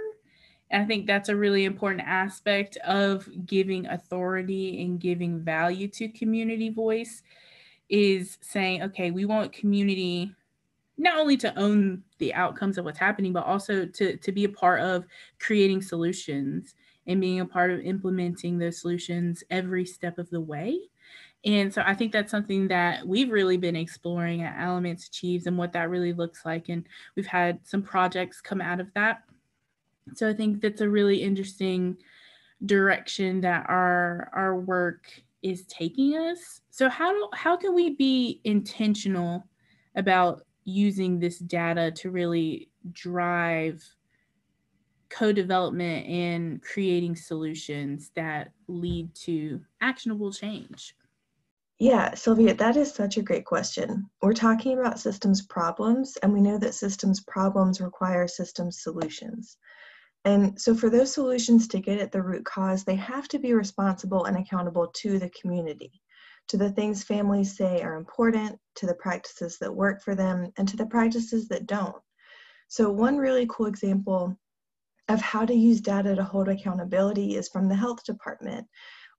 And 0.72 0.82
i 0.82 0.86
think 0.86 1.06
that's 1.06 1.28
a 1.28 1.36
really 1.36 1.64
important 1.64 2.02
aspect 2.04 2.76
of 2.78 3.28
giving 3.46 3.86
authority 3.86 4.82
and 4.82 4.98
giving 4.98 5.44
value 5.44 5.86
to 5.86 6.08
community 6.08 6.70
voice 6.70 7.22
is 7.88 8.36
saying 8.40 8.82
okay 8.82 9.12
we 9.12 9.26
want 9.26 9.52
community 9.52 10.34
not 11.00 11.18
only 11.18 11.36
to 11.38 11.58
own 11.58 12.02
the 12.18 12.34
outcomes 12.34 12.76
of 12.76 12.84
what's 12.84 12.98
happening, 12.98 13.32
but 13.32 13.46
also 13.46 13.86
to, 13.86 14.16
to 14.18 14.32
be 14.32 14.44
a 14.44 14.48
part 14.48 14.80
of 14.80 15.06
creating 15.38 15.80
solutions 15.80 16.74
and 17.06 17.20
being 17.20 17.40
a 17.40 17.46
part 17.46 17.70
of 17.70 17.80
implementing 17.80 18.58
those 18.58 18.80
solutions 18.80 19.42
every 19.50 19.86
step 19.86 20.18
of 20.18 20.28
the 20.28 20.40
way. 20.40 20.78
And 21.46 21.72
so 21.72 21.82
I 21.86 21.94
think 21.94 22.12
that's 22.12 22.30
something 22.30 22.68
that 22.68 23.06
we've 23.06 23.30
really 23.30 23.56
been 23.56 23.76
exploring 23.76 24.42
at 24.42 24.58
Alamance 24.58 25.06
Achieves 25.06 25.46
and 25.46 25.56
what 25.56 25.72
that 25.72 25.88
really 25.88 26.12
looks 26.12 26.44
like. 26.44 26.68
And 26.68 26.86
we've 27.16 27.26
had 27.26 27.66
some 27.66 27.82
projects 27.82 28.42
come 28.42 28.60
out 28.60 28.78
of 28.78 28.92
that. 28.92 29.22
So 30.14 30.28
I 30.28 30.34
think 30.34 30.60
that's 30.60 30.82
a 30.82 30.88
really 30.88 31.22
interesting 31.22 31.96
direction 32.66 33.40
that 33.40 33.64
our 33.70 34.30
our 34.34 34.54
work 34.54 35.06
is 35.42 35.64
taking 35.64 36.14
us. 36.18 36.60
So 36.70 36.90
how 36.90 37.10
do, 37.10 37.28
how 37.32 37.56
can 37.56 37.74
we 37.74 37.94
be 37.94 38.42
intentional 38.44 39.46
about 39.94 40.42
using 40.70 41.18
this 41.18 41.38
data 41.38 41.90
to 41.90 42.10
really 42.10 42.70
drive 42.92 43.82
co-development 45.10 46.06
and 46.06 46.62
creating 46.62 47.16
solutions 47.16 48.10
that 48.14 48.52
lead 48.68 49.14
to 49.14 49.60
actionable 49.80 50.32
change? 50.32 50.94
Yeah, 51.78 52.14
Sylvia, 52.14 52.54
that 52.54 52.76
is 52.76 52.92
such 52.92 53.16
a 53.16 53.22
great 53.22 53.46
question. 53.46 54.08
We're 54.20 54.34
talking 54.34 54.78
about 54.78 55.00
systems 55.00 55.42
problems, 55.42 56.16
and 56.22 56.32
we 56.32 56.40
know 56.40 56.58
that 56.58 56.74
systems 56.74 57.20
problems 57.20 57.80
require 57.80 58.28
systems 58.28 58.82
solutions. 58.82 59.56
And 60.26 60.60
so, 60.60 60.74
for 60.74 60.90
those 60.90 61.12
solutions 61.12 61.66
to 61.68 61.80
get 61.80 61.98
at 61.98 62.12
the 62.12 62.22
root 62.22 62.44
cause, 62.44 62.84
they 62.84 62.96
have 62.96 63.28
to 63.28 63.38
be 63.38 63.54
responsible 63.54 64.26
and 64.26 64.36
accountable 64.36 64.88
to 64.88 65.18
the 65.18 65.30
community 65.30 66.02
to 66.50 66.56
the 66.56 66.70
things 66.72 67.04
families 67.04 67.56
say 67.56 67.80
are 67.80 67.94
important, 67.94 68.58
to 68.74 68.84
the 68.84 68.94
practices 68.94 69.56
that 69.58 69.72
work 69.72 70.02
for 70.02 70.16
them, 70.16 70.50
and 70.56 70.66
to 70.66 70.76
the 70.76 70.86
practices 70.86 71.46
that 71.46 71.66
don't. 71.66 71.94
So, 72.66 72.90
one 72.90 73.18
really 73.18 73.46
cool 73.48 73.66
example 73.66 74.36
of 75.08 75.20
how 75.20 75.46
to 75.46 75.54
use 75.54 75.80
data 75.80 76.16
to 76.16 76.24
hold 76.24 76.48
accountability 76.48 77.36
is 77.36 77.48
from 77.48 77.68
the 77.68 77.76
health 77.76 78.02
department 78.02 78.66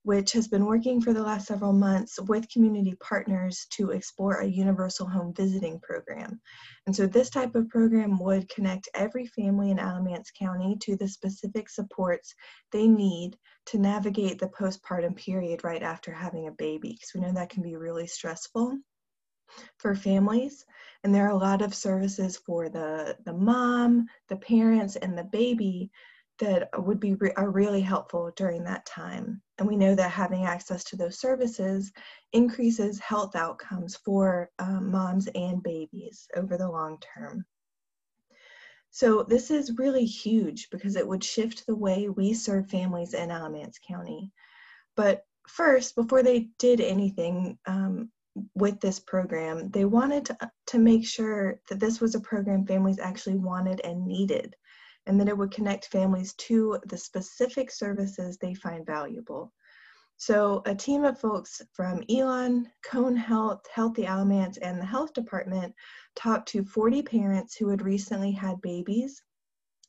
which 0.04 0.32
has 0.32 0.48
been 0.48 0.66
working 0.66 1.00
for 1.00 1.12
the 1.12 1.22
last 1.22 1.46
several 1.46 1.72
months 1.72 2.18
with 2.22 2.48
community 2.48 2.94
partners 3.00 3.66
to 3.70 3.90
explore 3.90 4.40
a 4.40 4.46
universal 4.46 5.06
home 5.06 5.32
visiting 5.34 5.78
program. 5.80 6.40
And 6.86 6.94
so 6.94 7.06
this 7.06 7.30
type 7.30 7.54
of 7.54 7.68
program 7.68 8.18
would 8.18 8.48
connect 8.48 8.88
every 8.94 9.26
family 9.26 9.70
in 9.70 9.78
Alamance 9.78 10.30
County 10.36 10.76
to 10.82 10.96
the 10.96 11.08
specific 11.08 11.68
supports 11.70 12.34
they 12.72 12.88
need 12.88 13.36
to 13.66 13.78
navigate 13.78 14.40
the 14.40 14.48
postpartum 14.48 15.16
period 15.16 15.62
right 15.62 15.82
after 15.82 16.12
having 16.12 16.48
a 16.48 16.52
baby, 16.52 16.90
because 16.90 17.10
we 17.14 17.20
know 17.20 17.32
that 17.32 17.50
can 17.50 17.62
be 17.62 17.76
really 17.76 18.06
stressful 18.06 18.76
for 19.78 19.94
families 19.94 20.64
and 21.04 21.14
there 21.14 21.26
are 21.26 21.32
a 21.32 21.36
lot 21.36 21.60
of 21.60 21.74
services 21.74 22.38
for 22.38 22.70
the 22.70 23.16
the 23.26 23.32
mom 23.32 24.06
the 24.30 24.36
parents 24.36 24.96
and 24.96 25.16
the 25.16 25.24
baby 25.24 25.90
that 26.38 26.68
would 26.76 27.00
be 27.00 27.14
re- 27.14 27.32
are 27.36 27.50
really 27.50 27.80
helpful 27.80 28.32
during 28.36 28.64
that 28.64 28.86
time. 28.86 29.40
And 29.58 29.68
we 29.68 29.76
know 29.76 29.94
that 29.94 30.10
having 30.10 30.44
access 30.44 30.82
to 30.84 30.96
those 30.96 31.18
services 31.18 31.92
increases 32.32 32.98
health 32.98 33.36
outcomes 33.36 33.96
for 33.96 34.50
um, 34.58 34.90
moms 34.90 35.28
and 35.34 35.62
babies 35.62 36.26
over 36.36 36.56
the 36.56 36.68
long 36.68 36.98
term. 37.14 37.44
So 38.90 39.22
this 39.22 39.50
is 39.50 39.78
really 39.78 40.04
huge 40.04 40.68
because 40.70 40.96
it 40.96 41.06
would 41.06 41.24
shift 41.24 41.66
the 41.66 41.76
way 41.76 42.08
we 42.08 42.34
serve 42.34 42.68
families 42.68 43.14
in 43.14 43.30
Alamance 43.30 43.78
County. 43.86 44.32
But 44.96 45.24
first, 45.48 45.94
before 45.94 46.22
they 46.22 46.50
did 46.58 46.80
anything 46.80 47.58
um, 47.66 48.10
with 48.54 48.80
this 48.80 49.00
program, 49.00 49.70
they 49.70 49.86
wanted 49.86 50.26
to, 50.26 50.50
to 50.68 50.78
make 50.78 51.06
sure 51.06 51.60
that 51.68 51.80
this 51.80 52.00
was 52.00 52.14
a 52.14 52.20
program 52.20 52.66
families 52.66 52.98
actually 52.98 53.36
wanted 53.36 53.80
and 53.80 54.06
needed 54.06 54.54
and 55.06 55.20
that 55.20 55.28
it 55.28 55.36
would 55.36 55.50
connect 55.50 55.86
families 55.86 56.34
to 56.34 56.78
the 56.86 56.96
specific 56.96 57.70
services 57.70 58.38
they 58.38 58.54
find 58.54 58.86
valuable. 58.86 59.52
So 60.16 60.62
a 60.66 60.74
team 60.74 61.04
of 61.04 61.18
folks 61.18 61.60
from 61.72 62.04
Elon, 62.08 62.70
Cone 62.84 63.16
Health, 63.16 63.62
Healthy 63.74 64.06
Alamance, 64.06 64.58
and 64.58 64.80
the 64.80 64.86
health 64.86 65.12
department 65.12 65.74
talked 66.14 66.48
to 66.50 66.64
40 66.64 67.02
parents 67.02 67.56
who 67.56 67.68
had 67.68 67.82
recently 67.82 68.30
had 68.30 68.60
babies 68.60 69.22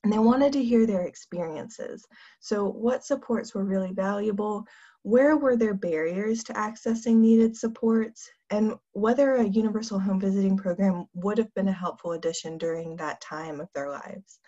and 0.04 0.12
they 0.12 0.19
wanted 0.19 0.52
to 0.54 0.63
hear 0.63 0.86
their 0.86 1.04
experiences. 1.04 2.06
So 2.41 2.65
what 2.65 3.06
supports 3.06 3.56
were 3.56 3.63
really 3.63 3.93
valuable? 3.93 4.65
Where 5.04 5.38
were 5.38 5.56
there 5.56 5.73
barriers 5.73 6.43
to 6.45 6.54
accessing 6.54 7.15
needed 7.17 7.56
supports? 7.56 8.30
And 8.49 8.76
whether 8.91 9.36
a 9.36 9.47
universal 9.47 9.99
home 9.99 10.19
visiting 10.19 10.58
program 10.58 11.06
would 11.13 11.38
have 11.38 11.54
been 11.54 11.69
a 11.69 11.73
helpful 11.73 12.13
addition 12.13 12.58
during 12.58 12.97
that 12.97 13.21
time 13.21 13.62
of 13.62 13.69
their 13.73 13.89
lives. 13.89 14.39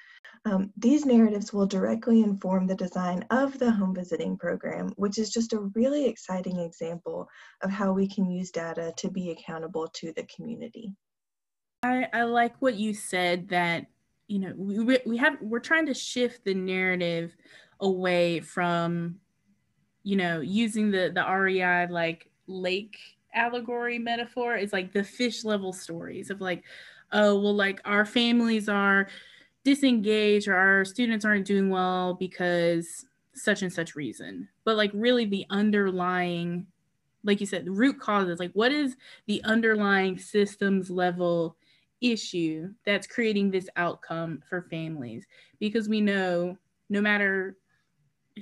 Um, 0.45 0.71
these 0.77 1.05
narratives 1.05 1.51
will 1.51 1.65
directly 1.65 2.21
inform 2.21 2.67
the 2.67 2.75
design 2.75 3.25
of 3.31 3.57
the 3.57 3.71
home 3.71 3.95
visiting 3.95 4.37
program, 4.37 4.93
which 4.95 5.17
is 5.17 5.31
just 5.31 5.53
a 5.53 5.71
really 5.73 6.05
exciting 6.05 6.59
example 6.59 7.27
of 7.61 7.71
how 7.71 7.91
we 7.93 8.07
can 8.07 8.29
use 8.29 8.51
data 8.51 8.93
to 8.97 9.09
be 9.09 9.31
accountable 9.31 9.87
to 9.93 10.13
the 10.13 10.23
community. 10.23 10.93
I, 11.83 12.07
I 12.13 12.23
like 12.23 12.55
what 12.61 12.75
you 12.75 12.93
said 12.93 13.49
that 13.49 13.87
you 14.27 14.39
know 14.39 14.53
we, 14.57 14.99
we 15.05 15.17
have 15.17 15.37
we're 15.41 15.59
trying 15.59 15.85
to 15.85 15.93
shift 15.93 16.45
the 16.45 16.53
narrative 16.53 17.35
away 17.79 18.39
from 18.39 19.17
you 20.03 20.15
know 20.15 20.41
using 20.41 20.91
the 20.91 21.11
the 21.13 21.23
REI 21.23 21.87
like 21.91 22.29
lake 22.47 22.97
allegory 23.33 23.99
metaphor 23.99 24.55
is 24.55 24.73
like 24.73 24.93
the 24.93 25.03
fish 25.03 25.43
level 25.43 25.73
stories 25.73 26.29
of 26.29 26.41
like 26.41 26.63
oh 27.11 27.39
well 27.39 27.53
like 27.53 27.81
our 27.85 28.05
families 28.05 28.69
are 28.69 29.07
disengaged 29.65 30.47
or 30.47 30.55
our 30.55 30.85
students 30.85 31.25
aren't 31.25 31.45
doing 31.45 31.69
well 31.69 32.13
because 32.13 33.05
such 33.33 33.63
and 33.63 33.73
such 33.73 33.95
reason 33.95 34.47
but 34.63 34.77
like 34.77 34.91
really 34.93 35.25
the 35.25 35.45
underlying 35.49 36.65
like 37.25 37.39
you 37.41 37.47
said, 37.47 37.65
the 37.65 37.71
root 37.71 37.99
causes. 37.99 38.39
Like, 38.39 38.51
what 38.53 38.71
is 38.71 38.95
the 39.25 39.43
underlying 39.43 40.17
systems 40.17 40.89
level 40.89 41.57
issue 41.99 42.69
that's 42.85 43.07
creating 43.07 43.51
this 43.51 43.67
outcome 43.75 44.41
for 44.47 44.61
families? 44.69 45.25
Because 45.59 45.89
we 45.89 45.99
know 45.99 46.57
no 46.89 47.01
matter 47.01 47.57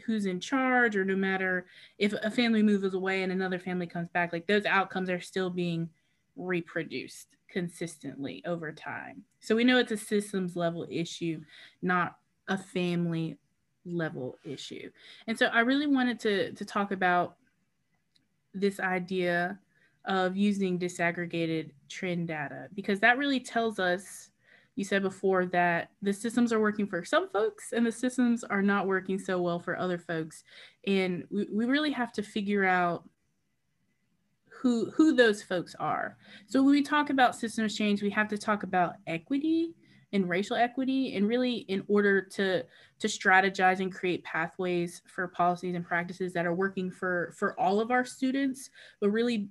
who's 0.05 0.25
in 0.25 0.39
charge 0.39 0.95
or 0.95 1.05
no 1.05 1.15
matter 1.15 1.65
if 1.97 2.13
a 2.13 2.29
family 2.29 2.61
moves 2.61 2.93
away 2.93 3.23
and 3.23 3.31
another 3.31 3.59
family 3.59 3.87
comes 3.87 4.09
back, 4.09 4.33
like 4.33 4.47
those 4.47 4.65
outcomes 4.65 5.09
are 5.09 5.21
still 5.21 5.49
being 5.49 5.89
reproduced 6.35 7.27
consistently 7.53 8.43
over 8.45 8.71
time. 8.71 9.23
So 9.39 9.55
we 9.55 9.63
know 9.63 9.77
it's 9.77 9.91
a 9.91 9.97
systems 9.97 10.55
level 10.55 10.87
issue, 10.89 11.39
not 11.81 12.17
a 12.47 12.57
family 12.57 13.37
level 13.85 14.39
issue. 14.43 14.89
And 15.27 15.37
so 15.37 15.45
I 15.47 15.61
really 15.61 15.87
wanted 15.87 16.19
to 16.21 16.51
to 16.53 16.65
talk 16.65 16.91
about 16.91 17.35
this 18.53 18.79
idea 18.79 19.59
of 20.05 20.35
using 20.35 20.77
disaggregated 20.77 21.71
trend 21.89 22.27
data 22.27 22.67
because 22.73 22.99
that 22.99 23.17
really 23.17 23.39
tells 23.39 23.79
us 23.79 24.29
you 24.75 24.83
said 24.83 25.01
before 25.01 25.45
that 25.45 25.91
the 26.01 26.11
systems 26.11 26.51
are 26.51 26.59
working 26.59 26.87
for 26.87 27.05
some 27.05 27.29
folks 27.29 27.71
and 27.71 27.85
the 27.85 27.91
systems 27.91 28.43
are 28.43 28.61
not 28.61 28.87
working 28.87 29.17
so 29.17 29.41
well 29.41 29.59
for 29.59 29.77
other 29.77 29.97
folks 29.97 30.43
and 30.87 31.23
we, 31.31 31.47
we 31.51 31.65
really 31.65 31.91
have 31.91 32.11
to 32.11 32.21
figure 32.21 32.65
out 32.65 33.07
who 34.63 34.89
who 34.91 35.13
those 35.13 35.43
folks 35.43 35.75
are. 35.77 36.15
So 36.47 36.63
when 36.63 36.71
we 36.71 36.81
talk 36.81 37.09
about 37.09 37.35
systems 37.35 37.75
change 37.75 38.01
we 38.01 38.09
have 38.11 38.29
to 38.29 38.37
talk 38.37 38.63
about 38.63 38.93
equity 39.07 39.75
and 40.13 40.29
racial 40.29 40.55
equity 40.55 41.17
and 41.17 41.27
really 41.27 41.65
in 41.67 41.83
order 41.89 42.21
to 42.21 42.63
to 42.99 43.07
strategize 43.07 43.81
and 43.81 43.93
create 43.93 44.23
pathways 44.23 45.01
for 45.05 45.27
policies 45.27 45.75
and 45.75 45.85
practices 45.85 46.31
that 46.31 46.45
are 46.45 46.53
working 46.53 46.89
for 46.89 47.33
for 47.37 47.59
all 47.59 47.81
of 47.81 47.91
our 47.91 48.05
students 48.05 48.69
but 49.01 49.09
really 49.09 49.49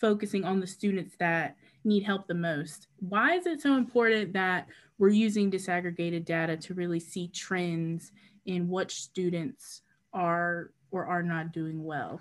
focusing 0.00 0.44
on 0.44 0.60
the 0.60 0.66
students 0.68 1.16
that 1.18 1.56
need 1.82 2.04
help 2.04 2.28
the 2.28 2.34
most. 2.34 2.86
Why 3.00 3.34
is 3.34 3.46
it 3.46 3.60
so 3.60 3.76
important 3.76 4.32
that 4.34 4.68
we're 4.98 5.08
using 5.08 5.50
disaggregated 5.50 6.24
data 6.24 6.56
to 6.56 6.74
really 6.74 7.00
see 7.00 7.26
trends 7.28 8.12
in 8.46 8.68
what 8.68 8.92
students 8.92 9.82
are 10.12 10.70
or 10.92 11.06
are 11.06 11.24
not 11.24 11.52
doing 11.52 11.82
well? 11.82 12.20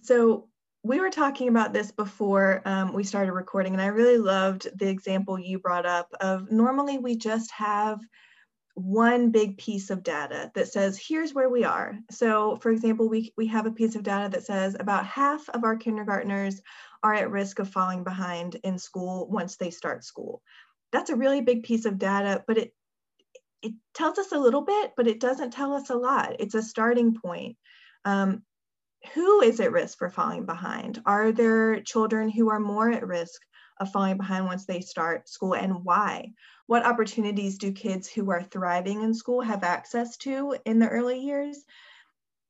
So 0.00 0.48
we 0.84 1.00
were 1.00 1.10
talking 1.10 1.48
about 1.48 1.72
this 1.72 1.92
before 1.92 2.60
um, 2.64 2.92
we 2.92 3.04
started 3.04 3.32
recording, 3.32 3.72
and 3.72 3.82
I 3.82 3.86
really 3.86 4.18
loved 4.18 4.68
the 4.76 4.88
example 4.88 5.38
you 5.38 5.58
brought 5.60 5.86
up 5.86 6.08
of 6.20 6.50
normally 6.50 6.98
we 6.98 7.16
just 7.16 7.52
have 7.52 8.00
one 8.74 9.30
big 9.30 9.58
piece 9.58 9.90
of 9.90 10.02
data 10.02 10.50
that 10.54 10.66
says, 10.66 10.98
here's 10.98 11.34
where 11.34 11.50
we 11.50 11.62
are. 11.62 11.98
So 12.10 12.56
for 12.56 12.70
example, 12.70 13.08
we, 13.08 13.32
we 13.36 13.46
have 13.48 13.66
a 13.66 13.72
piece 13.72 13.94
of 13.94 14.02
data 14.02 14.30
that 14.30 14.44
says 14.44 14.74
about 14.80 15.06
half 15.06 15.48
of 15.50 15.62
our 15.62 15.76
kindergartners 15.76 16.60
are 17.02 17.14
at 17.14 17.30
risk 17.30 17.58
of 17.58 17.68
falling 17.68 18.02
behind 18.02 18.56
in 18.64 18.78
school 18.78 19.28
once 19.28 19.56
they 19.56 19.70
start 19.70 20.04
school. 20.04 20.42
That's 20.90 21.10
a 21.10 21.16
really 21.16 21.42
big 21.42 21.64
piece 21.64 21.84
of 21.84 21.98
data, 21.98 22.42
but 22.46 22.58
it, 22.58 22.74
it 23.60 23.74
tells 23.94 24.18
us 24.18 24.32
a 24.32 24.38
little 24.38 24.62
bit, 24.62 24.92
but 24.96 25.06
it 25.06 25.20
doesn't 25.20 25.52
tell 25.52 25.74
us 25.74 25.90
a 25.90 25.94
lot. 25.94 26.36
It's 26.40 26.54
a 26.54 26.62
starting 26.62 27.14
point. 27.14 27.56
Um, 28.04 28.42
who 29.14 29.42
is 29.42 29.60
at 29.60 29.72
risk 29.72 29.98
for 29.98 30.10
falling 30.10 30.46
behind? 30.46 31.02
Are 31.06 31.32
there 31.32 31.80
children 31.80 32.28
who 32.28 32.50
are 32.50 32.60
more 32.60 32.90
at 32.90 33.06
risk 33.06 33.42
of 33.78 33.90
falling 33.90 34.16
behind 34.16 34.46
once 34.46 34.64
they 34.64 34.80
start 34.80 35.28
school 35.28 35.54
and 35.54 35.84
why? 35.84 36.32
What 36.66 36.86
opportunities 36.86 37.58
do 37.58 37.72
kids 37.72 38.08
who 38.08 38.30
are 38.30 38.42
thriving 38.42 39.02
in 39.02 39.14
school 39.14 39.40
have 39.40 39.64
access 39.64 40.16
to 40.18 40.56
in 40.64 40.78
the 40.78 40.88
early 40.88 41.20
years? 41.20 41.64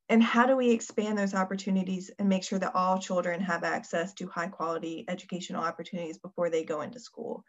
And 0.09 0.23
how 0.23 0.47
do 0.47 0.57
we 0.57 0.71
expand 0.71 1.17
those 1.17 1.35
opportunities 1.35 2.11
and 2.19 2.29
make 2.29 2.45
sure 2.45 2.59
that 2.59 2.75
all 2.75 2.99
children 2.99 3.41
have 3.41 3.65
access 3.65 4.13
to 4.15 4.29
high 4.29 4.49
quality 4.49 5.07
educational 5.09 5.65
opportunities 5.65 6.19
before 6.19 6.51
they 6.51 6.65
go 6.65 6.83
into 6.83 7.01
school? 7.01 7.45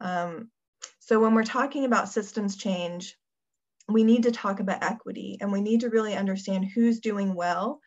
Um, 0.00 0.50
so 0.98 1.20
when 1.20 1.34
we're 1.34 1.44
talking 1.44 1.84
about 1.84 2.08
systems 2.08 2.56
change, 2.56 3.16
we 3.88 4.02
need 4.02 4.24
to 4.24 4.32
talk 4.32 4.60
about 4.60 4.82
equity 4.82 5.38
and 5.40 5.52
we 5.52 5.60
need 5.60 5.80
to 5.80 5.90
really 5.90 6.14
understand 6.14 6.64
who's 6.64 7.00
doing 7.00 7.34
well 7.34 7.80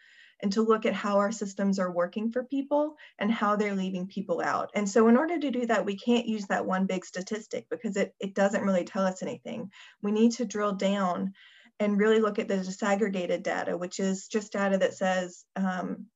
and 0.44 0.52
to 0.52 0.62
look 0.62 0.86
at 0.86 0.94
how 0.94 1.18
our 1.18 1.32
systems 1.32 1.80
are 1.80 1.90
working 1.90 2.30
for 2.30 2.44
people 2.44 2.98
and 3.18 3.32
how 3.32 3.56
they're 3.56 3.76
leaving 3.76 4.06
people 4.06 4.42
out. 4.42 4.70
And 4.76 4.88
so 4.88 5.08
in 5.08 5.16
order 5.16 5.40
to 5.40 5.52
do 5.52 5.66
that, 5.68 5.86
we 5.86 5.96
can't 5.96 6.28
use 6.28 6.46
that 6.48 6.66
one 6.66 6.86
big 6.86 7.06
statistic 7.06 7.66
because 7.70 7.96
it, 7.96 8.14
it 8.20 8.36
doesn't 8.36 8.64
really 8.64 8.84
tell 8.84 9.06
us 9.06 9.24
anything. 9.24 9.72
We 10.02 10.12
need 10.12 10.34
to 10.34 10.46
drill 10.46 10.74
down 10.74 11.34
and 11.80 11.98
really 11.98 12.20
look 12.20 12.40
at 12.40 12.50
the 12.50 12.56
disaggregated 12.56 13.42
data, 13.42 13.78
which 13.78 14.02
is 14.02 14.28
just 14.28 14.52
data 14.52 14.78
that 14.78 14.94
says 14.94 15.46
um, 15.56 16.08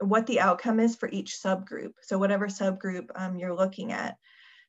what 0.00 0.26
the 0.26 0.40
outcome 0.40 0.80
is 0.80 0.96
for 0.96 1.08
each 1.08 1.38
subgroup. 1.42 1.92
So 2.02 2.18
whatever 2.18 2.48
subgroup 2.48 3.10
um, 3.14 3.38
you're 3.38 3.56
looking 3.56 3.92
at. 3.92 4.16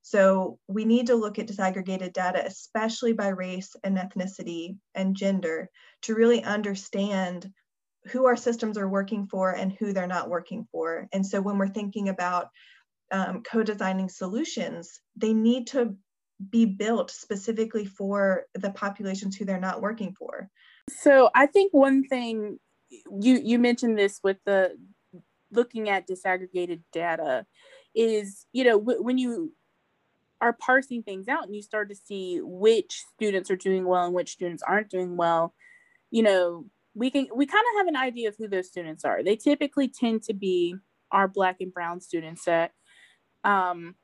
So 0.04 0.60
we 0.68 0.86
need 0.86 1.08
to 1.08 1.16
look 1.16 1.40
at 1.40 1.48
disaggregated 1.48 2.14
data, 2.14 2.46
especially 2.46 3.14
by 3.14 3.30
race 3.30 3.76
and 3.84 3.98
ethnicity 3.98 4.78
and 4.94 5.16
gender, 5.16 5.70
to 6.04 6.14
really 6.14 6.44
understand 6.44 7.52
who 8.10 8.26
our 8.26 8.36
systems 8.36 8.78
are 8.78 8.89
working 8.89 9.28
for 9.28 9.52
and 9.52 9.72
who 9.74 9.93
they're 9.93 10.08
not 10.08 10.30
working 10.30 10.67
for. 10.72 11.08
And 11.12 11.26
so 11.26 11.41
when 11.41 11.58
we're 11.58 11.67
thinking 11.67 12.10
about 12.10 12.50
um, 13.12 13.43
co-designing 13.43 14.10
solutions, 14.10 15.00
they 15.15 15.34
need 15.34 15.67
to 15.67 15.96
be 16.50 16.65
built 16.65 17.12
specifically 17.12 17.86
for 17.86 18.46
the 18.54 18.72
populations 18.72 19.36
who 19.36 19.46
they're 19.46 19.60
not 19.60 19.82
working 19.82 20.13
for. 20.17 20.50
So 20.89 21.30
I 21.36 21.48
think 21.48 21.74
one 21.74 22.04
thing 22.04 22.60
you 22.89 23.41
you 23.43 23.60
mentioned 23.60 23.98
this 23.98 24.20
with 24.24 24.38
the 24.46 24.78
looking 25.52 25.89
at 25.89 26.08
disaggregated 26.08 26.82
data 26.93 27.46
is 27.96 28.46
you 28.54 28.63
know 28.63 28.80
w- 28.80 29.02
when 29.02 29.17
you 29.17 29.54
are 30.39 30.54
parsing 30.54 31.04
things 31.04 31.28
out 31.28 31.46
and 31.46 31.56
you 31.56 31.62
start 31.62 31.89
to 31.89 31.96
see 31.96 32.39
which 32.41 33.04
students 33.15 33.50
are 33.50 33.56
doing 33.56 33.86
well 33.86 34.06
and 34.06 34.13
which 34.13 34.32
students 34.32 34.63
aren't 34.63 34.89
doing 34.89 35.17
well 35.17 35.54
you 36.12 36.22
know 36.22 36.65
we 36.98 37.12
can 37.12 37.28
we 37.34 37.46
kind 37.46 37.64
of 37.74 37.78
have 37.78 37.88
an 37.88 37.96
idea 37.96 38.28
of 38.28 38.36
who 38.38 38.48
those 38.48 38.68
students 38.68 39.06
are. 39.06 39.24
They 39.24 39.36
typically 39.36 39.88
tend 39.88 40.24
to 40.24 40.34
be 40.34 40.76
our 41.12 41.28
black 41.28 41.58
and 41.62 41.72
brown 41.72 42.02
students 42.02 42.46
that 42.46 42.72
um, 43.44 43.96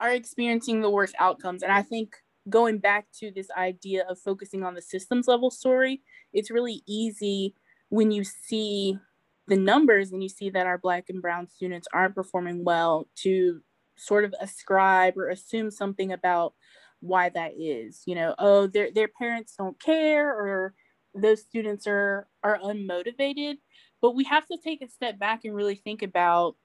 are 0.00 0.10
experiencing 0.10 0.80
the 0.80 0.90
worst 0.90 1.14
outcomes. 1.20 1.62
And 1.62 1.70
I 1.70 1.82
think 1.82 2.16
going 2.50 2.78
back 2.78 3.06
to 3.20 3.30
this 3.30 3.48
idea 3.56 4.04
of 4.08 4.18
focusing 4.18 4.64
on 4.64 4.74
the 4.74 4.82
systems 4.82 5.28
level 5.28 5.50
story, 5.50 6.02
it's 6.32 6.50
really 6.50 6.82
easy 6.88 7.54
when 7.88 8.10
you 8.10 8.24
see 8.24 8.98
the 9.46 9.56
numbers 9.56 10.10
and 10.10 10.22
you 10.24 10.28
see 10.28 10.50
that 10.50 10.66
our 10.66 10.78
black 10.78 11.04
and 11.08 11.22
brown 11.22 11.48
students 11.48 11.86
aren't 11.92 12.16
performing 12.16 12.64
well 12.64 13.06
to 13.14 13.60
sort 13.96 14.24
of 14.24 14.34
ascribe 14.40 15.16
or 15.16 15.28
assume 15.28 15.70
something 15.70 16.10
about 16.10 16.54
why 16.98 17.28
that 17.28 17.52
is. 17.56 18.02
You 18.06 18.16
know, 18.16 18.34
oh, 18.38 18.66
their 18.66 18.90
their 18.90 19.08
parents 19.08 19.54
don't 19.56 19.80
care 19.80 20.28
or 20.28 20.74
those 21.14 21.42
students 21.42 21.86
are 21.86 22.26
are 22.42 22.58
unmotivated 22.58 23.56
but 24.00 24.14
we 24.14 24.24
have 24.24 24.46
to 24.46 24.58
take 24.62 24.82
a 24.82 24.88
step 24.88 25.18
back 25.18 25.40
and 25.44 25.54
really 25.54 25.76
think 25.76 26.02
about 26.02 26.56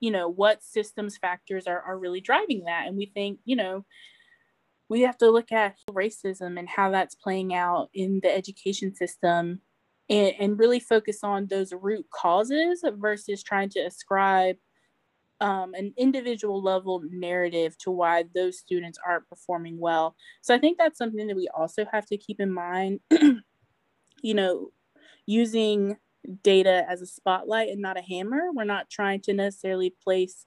you 0.00 0.10
know 0.10 0.28
what 0.28 0.62
systems 0.62 1.16
factors 1.16 1.66
are, 1.66 1.80
are 1.82 1.98
really 1.98 2.20
driving 2.20 2.64
that 2.64 2.86
and 2.86 2.96
we 2.96 3.06
think 3.06 3.38
you 3.44 3.56
know 3.56 3.84
we 4.88 5.02
have 5.02 5.16
to 5.18 5.30
look 5.30 5.52
at 5.52 5.76
racism 5.90 6.58
and 6.58 6.68
how 6.68 6.90
that's 6.90 7.14
playing 7.14 7.54
out 7.54 7.88
in 7.94 8.20
the 8.22 8.34
education 8.34 8.94
system 8.94 9.60
and, 10.10 10.34
and 10.38 10.58
really 10.58 10.80
focus 10.80 11.20
on 11.22 11.46
those 11.46 11.72
root 11.72 12.04
causes 12.12 12.84
versus 12.98 13.42
trying 13.42 13.70
to 13.70 13.78
ascribe 13.78 14.56
um, 15.40 15.72
an 15.74 15.94
individual 15.96 16.62
level 16.62 17.02
narrative 17.10 17.78
to 17.78 17.90
why 17.90 18.24
those 18.34 18.58
students 18.58 18.98
aren't 19.06 19.28
performing 19.28 19.78
well. 19.78 20.14
So 20.42 20.54
I 20.54 20.58
think 20.58 20.76
that's 20.76 20.98
something 20.98 21.26
that 21.28 21.36
we 21.36 21.48
also 21.56 21.86
have 21.90 22.04
to 22.06 22.18
keep 22.18 22.40
in 22.40 22.52
mind 22.52 23.00
you 24.22 24.34
know, 24.34 24.70
using 25.26 25.96
data 26.42 26.84
as 26.88 27.00
a 27.00 27.06
spotlight 27.06 27.68
and 27.68 27.80
not 27.80 27.98
a 27.98 28.02
hammer. 28.02 28.50
We're 28.52 28.64
not 28.64 28.90
trying 28.90 29.20
to 29.22 29.32
necessarily 29.32 29.94
place 30.02 30.46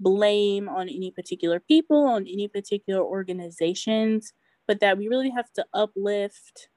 blame 0.00 0.68
on 0.68 0.88
any 0.88 1.10
particular 1.10 1.60
people, 1.60 2.06
on 2.06 2.22
any 2.22 2.46
particular 2.48 3.02
organizations, 3.02 4.32
but 4.66 4.80
that 4.80 4.98
we 4.98 5.08
really 5.08 5.30
have 5.30 5.52
to 5.54 5.66
uplift 5.74 6.68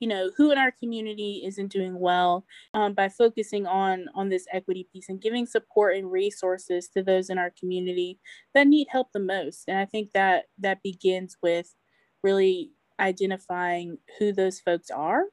you 0.00 0.08
know 0.08 0.30
who 0.36 0.50
in 0.52 0.58
our 0.58 0.70
community 0.70 1.42
isn't 1.44 1.72
doing 1.72 1.98
well 1.98 2.44
um, 2.74 2.94
by 2.94 3.08
focusing 3.08 3.66
on 3.66 4.06
on 4.14 4.28
this 4.28 4.46
equity 4.52 4.88
piece 4.92 5.08
and 5.08 5.20
giving 5.20 5.46
support 5.46 5.96
and 5.96 6.10
resources 6.10 6.88
to 6.88 7.02
those 7.02 7.30
in 7.30 7.38
our 7.38 7.52
community 7.58 8.18
that 8.54 8.66
need 8.66 8.86
help 8.90 9.08
the 9.12 9.18
most 9.18 9.64
and 9.68 9.78
i 9.78 9.84
think 9.84 10.12
that 10.12 10.44
that 10.58 10.82
begins 10.82 11.36
with 11.42 11.74
really 12.22 12.70
identifying 13.00 13.98
who 14.18 14.32
those 14.32 14.60
folks 14.60 14.90
are 14.90 15.24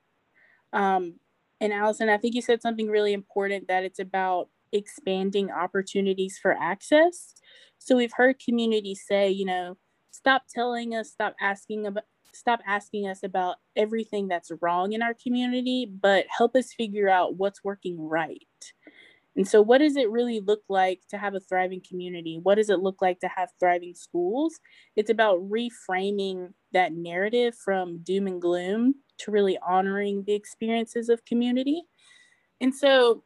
um, 0.75 1.15
and 1.61 1.73
Alison, 1.73 2.09
I 2.09 2.17
think 2.17 2.35
you 2.35 2.41
said 2.41 2.61
something 2.61 2.89
really 2.89 3.13
important 3.13 3.69
that 3.69 3.83
it's 3.83 3.99
about 3.99 4.49
expanding 4.71 5.49
opportunities 5.49 6.37
for 6.39 6.51
access. 6.51 7.33
So 7.79 7.95
we've 7.95 8.13
heard 8.13 8.39
communities 8.43 9.03
say, 9.07 9.29
you 9.29 9.45
know, 9.45 9.77
stop 10.11 10.43
telling 10.53 10.93
us, 10.93 11.09
stop 11.09 11.35
asking 11.41 11.87
about 11.87 12.03
stop 12.33 12.59
asking 12.67 13.07
us 13.07 13.23
about 13.23 13.55
everything 13.77 14.27
that's 14.27 14.51
wrong 14.61 14.91
in 14.91 15.01
our 15.01 15.13
community, 15.13 15.89
but 16.01 16.25
help 16.29 16.53
us 16.53 16.73
figure 16.73 17.07
out 17.07 17.37
what's 17.37 17.63
working 17.63 17.97
right. 17.97 18.41
And 19.37 19.47
so, 19.47 19.61
what 19.61 19.77
does 19.77 19.95
it 19.95 20.09
really 20.09 20.41
look 20.41 20.63
like 20.67 21.01
to 21.09 21.17
have 21.17 21.35
a 21.35 21.39
thriving 21.39 21.81
community? 21.87 22.39
What 22.43 22.55
does 22.55 22.69
it 22.69 22.79
look 22.79 23.01
like 23.01 23.21
to 23.21 23.29
have 23.29 23.49
thriving 23.59 23.95
schools? 23.95 24.59
It's 24.97 25.09
about 25.09 25.39
reframing 25.49 26.53
that 26.73 26.93
narrative 26.93 27.55
from 27.55 27.99
doom 27.99 28.27
and 28.27 28.41
gloom 28.41 28.95
to 29.19 29.31
really 29.31 29.57
honoring 29.65 30.23
the 30.25 30.33
experiences 30.33 31.09
of 31.09 31.25
community. 31.25 31.83
And 32.61 32.73
so, 32.73 33.23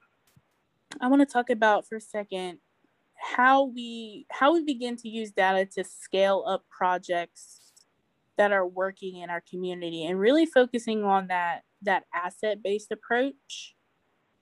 I 1.00 1.08
want 1.08 1.22
to 1.22 1.32
talk 1.32 1.50
about 1.50 1.88
for 1.88 1.98
a 1.98 2.02
second 2.02 2.60
how 3.20 3.66
we 3.66 4.26
how 4.32 4.54
we 4.54 4.64
begin 4.64 4.96
to 4.96 5.10
use 5.10 5.32
data 5.32 5.66
to 5.66 5.84
scale 5.84 6.46
up 6.48 6.64
projects 6.70 7.74
that 8.38 8.52
are 8.52 8.66
working 8.66 9.18
in 9.18 9.30
our 9.30 9.44
community 9.50 10.06
and 10.06 10.20
really 10.20 10.46
focusing 10.46 11.04
on 11.04 11.28
that 11.28 11.64
that 11.82 12.06
asset 12.14 12.64
based 12.64 12.92
approach 12.92 13.76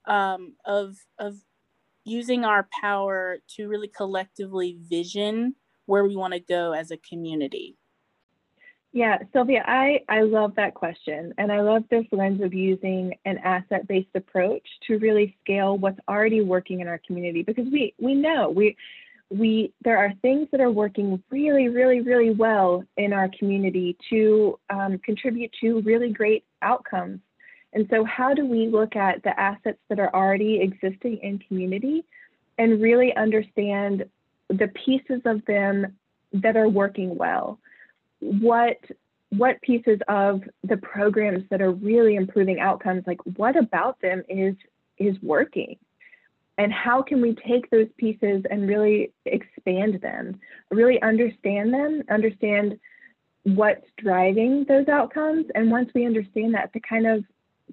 um, 0.06 0.54
of 0.64 0.96
of 1.18 1.36
using 2.04 2.44
our 2.44 2.68
power 2.80 3.38
to 3.48 3.68
really 3.68 3.88
collectively 3.88 4.78
vision 4.88 5.54
where 5.86 6.04
we 6.04 6.16
want 6.16 6.32
to 6.32 6.40
go 6.40 6.72
as 6.72 6.90
a 6.90 6.96
community? 6.98 7.76
Yeah, 8.98 9.18
Sylvia, 9.32 9.62
I, 9.66 10.00
I 10.08 10.22
love 10.22 10.54
that 10.56 10.74
question. 10.74 11.32
And 11.38 11.52
I 11.52 11.60
love 11.60 11.84
this 11.88 12.04
lens 12.10 12.42
of 12.42 12.52
using 12.52 13.14
an 13.24 13.38
asset 13.38 13.86
based 13.86 14.08
approach 14.14 14.66
to 14.86 14.98
really 14.98 15.36
scale 15.42 15.78
what's 15.78 16.00
already 16.08 16.40
working 16.40 16.80
in 16.80 16.88
our 16.88 17.00
community 17.06 17.42
because 17.42 17.66
we, 17.70 17.94
we 17.98 18.14
know 18.14 18.50
we, 18.50 18.76
we 19.30 19.72
there 19.82 19.98
are 19.98 20.12
things 20.22 20.48
that 20.50 20.60
are 20.60 20.70
working 20.70 21.22
really, 21.30 21.68
really, 21.68 22.00
really 22.00 22.30
well 22.30 22.82
in 22.96 23.12
our 23.12 23.30
community 23.38 23.96
to 24.10 24.58
um, 24.70 24.98
contribute 24.98 25.52
to 25.60 25.80
really 25.82 26.10
great 26.10 26.44
outcomes 26.62 27.20
and 27.72 27.86
so, 27.90 28.04
how 28.04 28.32
do 28.34 28.46
we 28.46 28.68
look 28.68 28.96
at 28.96 29.22
the 29.22 29.38
assets 29.38 29.78
that 29.88 30.00
are 30.00 30.14
already 30.14 30.60
existing 30.60 31.18
in 31.22 31.38
community 31.38 32.04
and 32.56 32.80
really 32.80 33.14
understand 33.14 34.04
the 34.48 34.68
pieces 34.68 35.20
of 35.26 35.44
them 35.44 35.96
that 36.32 36.56
are 36.56 36.68
working 36.68 37.16
well? 37.16 37.58
What 38.20 38.78
what 39.30 39.60
pieces 39.60 39.98
of 40.08 40.42
the 40.64 40.76
programs 40.78 41.44
that 41.50 41.60
are 41.60 41.72
really 41.72 42.16
improving 42.16 42.60
outcomes 42.60 43.02
like 43.06 43.20
what 43.36 43.56
about 43.56 44.00
them 44.00 44.22
is 44.28 44.54
is 44.96 45.14
working 45.22 45.76
and 46.56 46.72
how 46.72 47.02
can 47.02 47.20
we 47.20 47.36
take 47.46 47.68
those 47.68 47.88
pieces 47.98 48.42
and 48.50 48.66
really 48.66 49.12
expand 49.26 50.00
them 50.00 50.40
really 50.70 51.00
understand 51.02 51.74
them 51.74 52.02
understand 52.08 52.80
what's 53.42 53.84
driving 53.98 54.64
those 54.66 54.88
outcomes 54.88 55.44
and 55.54 55.70
once 55.70 55.90
we 55.94 56.06
understand 56.06 56.54
that 56.54 56.72
to 56.72 56.80
kind 56.80 57.06
of 57.06 57.22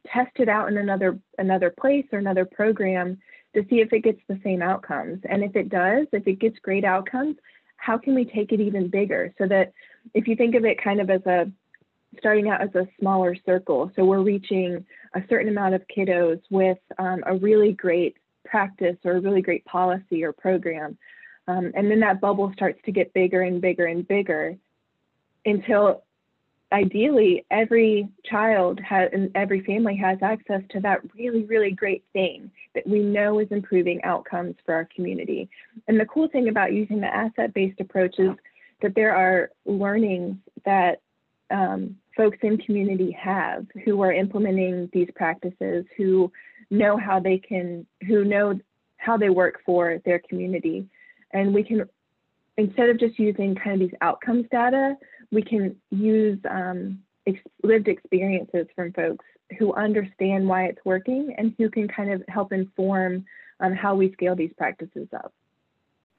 test 0.05 0.31
it 0.35 0.49
out 0.49 0.67
in 0.67 0.77
another 0.77 1.17
another 1.37 1.69
place 1.69 2.05
or 2.11 2.19
another 2.19 2.43
program 2.43 3.17
to 3.55 3.65
see 3.69 3.79
if 3.79 3.91
it 3.93 4.03
gets 4.03 4.19
the 4.27 4.39
same 4.43 4.61
outcomes. 4.61 5.21
And 5.27 5.43
if 5.43 5.55
it 5.55 5.69
does, 5.69 6.07
if 6.11 6.27
it 6.27 6.39
gets 6.39 6.59
great 6.59 6.85
outcomes, 6.85 7.37
how 7.85 7.99
can 7.99 8.15
we 8.15 8.25
take 8.25 8.51
it 8.51 8.59
even 8.59 8.87
bigger 8.87 9.31
so 9.37 9.47
that 9.47 9.71
if 10.15 10.27
you 10.27 10.35
think 10.35 10.55
of 10.55 10.65
it 10.65 10.83
kind 10.83 10.99
of 10.99 11.11
as 11.11 11.23
a 11.27 11.51
starting 12.17 12.49
out 12.49 12.61
as 12.61 12.73
a 12.73 12.87
smaller 12.99 13.35
circle, 13.45 13.91
so 13.95 14.03
we're 14.03 14.23
reaching 14.23 14.83
a 15.13 15.21
certain 15.29 15.49
amount 15.49 15.75
of 15.75 15.83
kiddos 15.95 16.41
with 16.49 16.79
um, 16.97 17.23
a 17.27 17.35
really 17.35 17.73
great 17.73 18.17
practice 18.43 18.95
or 19.05 19.17
a 19.17 19.21
really 19.21 19.41
great 19.41 19.63
policy 19.65 20.23
or 20.23 20.33
program. 20.33 20.97
Um, 21.47 21.71
and 21.75 21.91
then 21.91 21.99
that 21.99 22.21
bubble 22.21 22.51
starts 22.53 22.79
to 22.85 22.91
get 22.91 23.13
bigger 23.13 23.41
and 23.41 23.61
bigger 23.61 23.85
and 23.85 24.07
bigger 24.07 24.55
until 25.45 26.04
ideally 26.71 27.45
every 27.51 28.07
child 28.25 28.79
has 28.79 29.09
and 29.13 29.31
every 29.35 29.61
family 29.61 29.95
has 29.95 30.17
access 30.21 30.61
to 30.71 30.79
that 30.81 30.99
really 31.13 31.43
really 31.43 31.71
great 31.71 32.03
thing 32.11 32.49
that 32.73 32.85
we 32.87 32.99
know 32.99 33.39
is 33.39 33.47
improving 33.51 34.03
outcomes 34.03 34.55
for 34.65 34.73
our 34.73 34.87
community. 34.93 35.49
And 35.87 35.99
the 35.99 36.05
cool 36.05 36.27
thing 36.27 36.49
about 36.49 36.73
using 36.73 36.99
the 36.99 37.13
asset 37.13 37.53
based 37.53 37.79
approach 37.79 38.15
is 38.19 38.31
that 38.81 38.95
there 38.95 39.15
are 39.15 39.51
learnings 39.65 40.37
that 40.65 41.01
um, 41.51 41.95
folks 42.17 42.37
in 42.41 42.57
community 42.57 43.11
have 43.11 43.65
who 43.83 44.01
are 44.01 44.11
implementing 44.11 44.89
these 44.91 45.09
practices 45.15 45.85
who 45.95 46.31
know 46.71 46.97
how 46.97 47.19
they 47.19 47.37
can 47.37 47.85
who 48.07 48.23
know 48.23 48.59
how 48.97 49.17
they 49.17 49.29
work 49.29 49.61
for 49.65 50.01
their 50.05 50.19
community. 50.19 50.87
And 51.31 51.53
we 51.53 51.63
can 51.63 51.87
instead 52.57 52.89
of 52.89 52.99
just 52.99 53.19
using 53.19 53.55
kind 53.55 53.81
of 53.81 53.87
these 53.87 53.97
outcomes 54.01 54.45
data 54.51 54.95
we 55.35 55.43
can 55.43 55.75
use 55.91 56.39
um, 56.49 56.99
ex- 57.27 57.39
lived 57.61 57.87
experiences 57.87 58.65
from 58.75 58.93
folks 58.93 59.25
who 59.59 59.73
understand 59.73 60.47
why 60.47 60.65
it's 60.65 60.83
working 60.85 61.35
and 61.37 61.53
who 61.59 61.69
can 61.69 61.87
kind 61.87 62.11
of 62.11 62.23
help 62.27 62.51
inform 62.51 63.25
um, 63.59 63.73
how 63.73 63.93
we 63.93 64.11
scale 64.13 64.35
these 64.35 64.53
practices 64.57 65.07
up. 65.13 65.31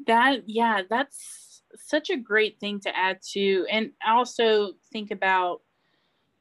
That, 0.07 0.43
yeah, 0.47 0.83
that's 0.89 1.63
such 1.75 2.11
a 2.11 2.17
great 2.17 2.61
thing 2.61 2.81
to 2.81 2.97
add 2.97 3.19
to. 3.33 3.67
And 3.71 3.91
also 4.07 4.73
think 4.93 5.11
about 5.11 5.63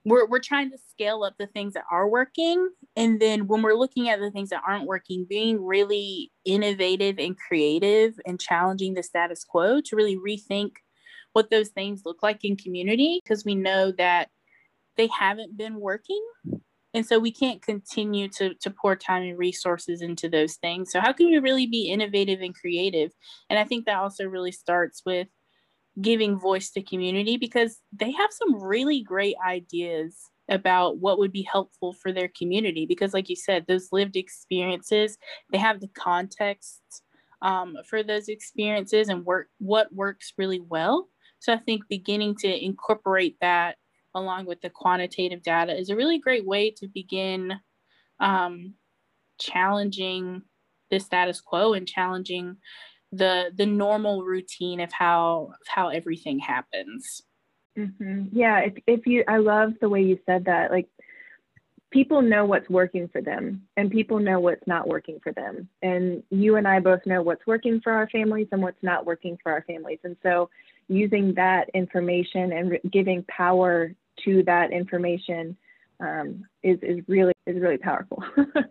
we're, 0.04 0.28
we're 0.28 0.40
trying 0.40 0.70
to 0.70 0.78
scale 0.92 1.24
up 1.24 1.34
the 1.40 1.48
things 1.48 1.74
that 1.74 1.86
are 1.90 2.08
working. 2.08 2.70
And 2.96 3.20
then 3.20 3.48
when 3.48 3.64
we're 3.64 3.74
looking 3.74 4.08
at 4.10 4.20
the 4.20 4.30
things 4.30 4.50
that 4.50 4.62
aren't 4.68 4.86
working, 4.86 5.26
being 5.28 5.66
really 5.66 6.32
innovative 6.46 7.18
and 7.18 7.36
creative 7.36 8.20
and 8.26 8.40
challenging 8.40 8.94
the 8.94 9.02
status 9.02 9.44
quo 9.44 9.82
to 9.82 9.96
really 9.96 10.16
rethink 10.16 10.74
what 11.36 11.50
those 11.50 11.68
things 11.70 12.04
look 12.06 12.24
like 12.24 12.46
in 12.46 12.56
community 12.56 13.20
because 13.22 13.44
we 13.44 13.56
know 13.56 13.92
that 13.98 14.30
they 14.96 15.08
haven't 15.08 15.58
been 15.58 15.82
working. 15.82 16.26
And 16.94 17.06
so 17.06 17.20
we 17.20 17.30
can't 17.30 17.62
continue 17.62 18.30
to, 18.30 18.54
to 18.62 18.70
pour 18.70 18.96
time 18.96 19.24
and 19.24 19.38
resources 19.38 20.02
into 20.02 20.30
those 20.30 20.56
things. 20.56 20.94
So 20.94 21.02
how 21.02 21.12
can 21.12 21.26
we 21.26 21.38
really 21.40 21.68
be 21.68 21.90
innovative 21.90 22.40
and 22.40 22.56
creative? 22.56 23.12
And 23.50 23.60
i 23.60 23.66
think 23.66 23.86
that 23.86 23.98
also 23.98 24.26
really 24.26 24.54
starts 24.54 25.02
with 25.06 25.28
giving 26.02 26.40
voice 26.40 26.72
to 26.72 26.82
community 26.82 27.36
because 27.36 27.80
they 27.92 28.12
have 28.12 28.30
some 28.32 28.64
really 28.64 29.02
great 29.02 29.36
ideas 29.46 30.18
about 30.50 31.00
what 31.00 31.18
would 31.18 31.32
be 31.32 31.42
helpful 31.42 31.94
for 31.94 32.12
their 32.12 32.30
community. 32.38 32.86
Because 32.86 33.14
like 33.14 33.30
you 33.30 33.36
said 33.36 33.66
those 33.68 33.90
lived 33.92 34.16
experiences 34.16 35.18
they 35.52 35.58
have 35.58 35.82
the 35.82 35.90
context 35.90 36.82
um, 37.42 37.76
for 37.90 38.04
those 38.04 38.30
experiences 38.30 39.10
and 39.10 39.26
work 39.26 39.50
what 39.60 39.94
works 39.94 40.32
really 40.38 40.62
well 40.62 41.10
so 41.46 41.54
I 41.54 41.58
think 41.58 41.84
beginning 41.88 42.36
to 42.38 42.66
incorporate 42.66 43.38
that 43.40 43.76
along 44.16 44.48
with 44.48 44.62
the 44.62 44.70
quantitative 44.72 45.44
data 45.44 45.78
is 45.78 45.92
a 45.92 45.96
really 45.96 46.18
great 46.18 46.44
way 46.44 46.72
to 46.72 46.88
begin 46.88 47.54
um, 48.20 48.74
challenging 49.40 50.42
the 50.90 51.00
status 51.00 51.42
quo 51.42 51.74
and 51.74 51.88
challenging 51.88 52.58
the 53.12 53.52
the 53.56 53.66
normal 53.66 54.24
routine 54.24 54.80
of 54.80 54.92
how 54.92 55.52
of 55.52 55.68
how 55.68 55.90
everything 55.90 56.40
happens. 56.40 57.22
Mm-hmm. 57.78 58.26
Yeah, 58.32 58.62
if 58.62 58.74
if 58.88 59.06
you, 59.06 59.24
I 59.28 59.38
love 59.38 59.74
the 59.80 59.90
way 59.90 60.02
you 60.02 60.18
said 60.26 60.46
that. 60.46 60.72
Like, 60.72 60.88
people 61.92 62.24
know 62.24 62.46
what's 62.46 62.70
working 62.70 63.08
for 63.10 63.22
them, 63.22 63.68
and 63.78 63.92
people 63.92 64.18
know 64.18 64.40
what's 64.40 64.66
not 64.66 64.88
working 64.88 65.20
for 65.22 65.32
them. 65.32 65.70
And 65.84 66.24
you 66.32 66.56
and 66.56 66.68
I 66.68 66.80
both 66.80 67.06
know 67.06 67.22
what's 67.22 67.46
working 67.46 67.82
for 67.82 67.92
our 67.92 68.10
families 68.10 68.48
and 68.52 68.64
what's 68.64 68.82
not 68.82 69.06
working 69.06 69.38
for 69.44 69.52
our 69.52 69.62
families. 69.68 70.00
And 70.04 70.18
so, 70.24 70.50
using 70.88 71.34
that 71.36 71.70
information 71.74 72.52
and 72.52 72.80
giving 72.92 73.24
power 73.24 73.94
to 74.24 74.44
that 74.44 74.72
information 74.72 75.58
um, 76.00 76.44
is 76.64 76.80
is 76.82 77.00
really 77.08 77.34
is 77.46 77.60
really 77.60 77.78
powerful. 77.78 78.24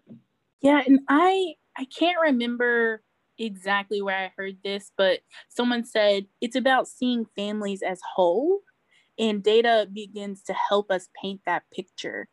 yeah, 0.60 0.82
and 0.86 1.00
I 1.08 1.54
I 1.76 1.86
can't 1.86 2.18
remember 2.20 3.02
exactly 3.38 4.00
where 4.00 4.16
I 4.16 4.32
heard 4.36 4.58
this, 4.62 4.92
but 4.96 5.20
someone 5.48 5.84
said 5.84 6.26
it's 6.40 6.56
about 6.56 6.88
seeing 6.88 7.26
families 7.36 7.82
as 7.82 8.00
whole, 8.14 8.60
and 9.18 9.42
data 9.42 9.88
begins 9.92 10.42
to 10.44 10.54
help 10.54 10.90
us 10.90 11.08
paint 11.20 11.40
that 11.46 11.64
picture. 11.74 12.28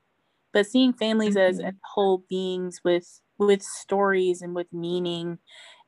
But 0.53 0.67
seeing 0.67 0.93
families 0.93 1.35
mm-hmm. 1.35 1.49
as, 1.49 1.59
as 1.59 1.73
whole 1.93 2.23
beings 2.29 2.81
with 2.83 3.21
with 3.37 3.63
stories 3.63 4.41
and 4.41 4.53
with 4.53 4.67
meaning, 4.71 5.39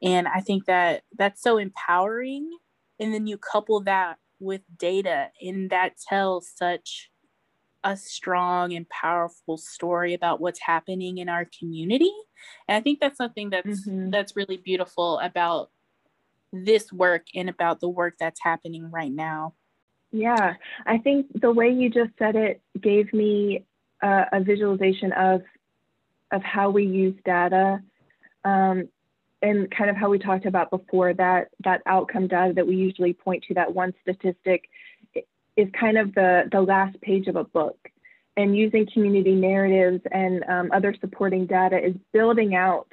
and 0.02 0.28
I 0.28 0.40
think 0.40 0.66
that 0.66 1.04
that's 1.18 1.42
so 1.42 1.58
empowering 1.58 2.50
and 3.00 3.14
then 3.14 3.28
you 3.28 3.38
couple 3.38 3.80
that 3.82 4.18
with 4.40 4.62
data 4.78 5.30
and 5.42 5.70
that 5.70 5.98
tells 5.98 6.50
such 6.50 7.10
a 7.84 7.98
strong 7.98 8.74
and 8.74 8.88
powerful 8.90 9.58
story 9.58 10.14
about 10.14 10.40
what's 10.40 10.60
happening 10.60 11.18
in 11.18 11.28
our 11.28 11.48
community. 11.60 12.12
And 12.68 12.78
i 12.78 12.82
think 12.82 13.00
that's 13.00 13.18
something 13.18 13.50
that's 13.50 13.88
mm-hmm. 13.88 14.10
that's 14.10 14.36
really 14.36 14.58
beautiful 14.58 15.20
about 15.20 15.70
this 16.52 16.92
work 16.94 17.26
and 17.34 17.50
about 17.50 17.80
the 17.80 17.90
work 17.90 18.16
that's 18.20 18.42
happening 18.44 18.92
right 18.92 19.12
now. 19.12 19.54
Yeah 20.12 20.56
i 20.86 20.98
think 20.98 21.28
the 21.42 21.52
way 21.52 21.70
you 21.70 21.90
just 21.90 22.12
said 22.20 22.36
it 22.36 22.62
gave 22.80 23.12
me 23.14 23.66
a, 24.04 24.26
a 24.34 24.44
visualization 24.44 25.12
of 25.14 25.42
of 26.34 26.42
how 26.44 26.70
we 26.72 26.86
use 26.86 27.16
data. 27.24 27.82
Um, 28.44 28.90
and 29.44 29.70
kind 29.70 29.90
of 29.90 29.96
how 29.96 30.10
we 30.10 30.18
talked 30.18 30.46
about 30.46 30.72
before 30.72 31.14
that 31.14 31.50
that 31.64 31.82
outcome 31.86 32.28
data 32.28 32.54
that 32.54 32.66
we 32.66 32.76
usually 32.76 33.14
point 33.14 33.44
to 33.48 33.54
that 33.54 33.76
one 33.76 33.94
statistic 34.02 34.70
is 35.56 35.68
kind 35.80 35.98
of 35.98 36.16
the 36.16 36.44
the 36.52 36.62
last 36.62 37.00
page 37.02 37.28
of 37.28 37.36
a 37.36 37.44
book. 37.44 37.78
And 38.36 38.58
using 38.58 38.88
community 38.92 39.36
narratives 39.36 40.02
and 40.12 40.44
um, 40.50 40.72
other 40.74 40.96
supporting 41.00 41.46
data 41.46 41.78
is 41.78 41.94
building 42.14 42.56
out 42.56 42.88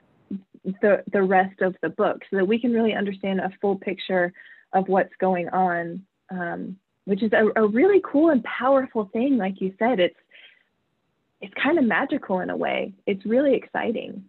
the 0.82 1.02
the 1.10 1.22
rest 1.22 1.62
of 1.62 1.74
the 1.80 1.88
book 1.88 2.20
so 2.30 2.36
that 2.36 2.44
we 2.44 2.60
can 2.60 2.72
really 2.72 2.92
understand 2.92 3.40
a 3.40 3.50
full 3.62 3.76
picture 3.76 4.34
of 4.74 4.88
what's 4.88 5.14
going 5.18 5.48
on 5.48 6.02
um, 6.30 6.76
which 7.04 7.22
is 7.22 7.32
a, 7.32 7.60
a 7.60 7.66
really 7.66 8.00
cool 8.04 8.30
and 8.30 8.44
powerful 8.44 9.08
thing 9.12 9.38
like 9.38 9.60
you 9.60 9.74
said. 9.78 10.00
It's 10.00 10.16
it's 11.40 11.54
kind 11.54 11.78
of 11.78 11.84
magical 11.84 12.40
in 12.40 12.50
a 12.50 12.56
way. 12.56 12.92
It's 13.06 13.24
really 13.24 13.54
exciting 13.54 14.24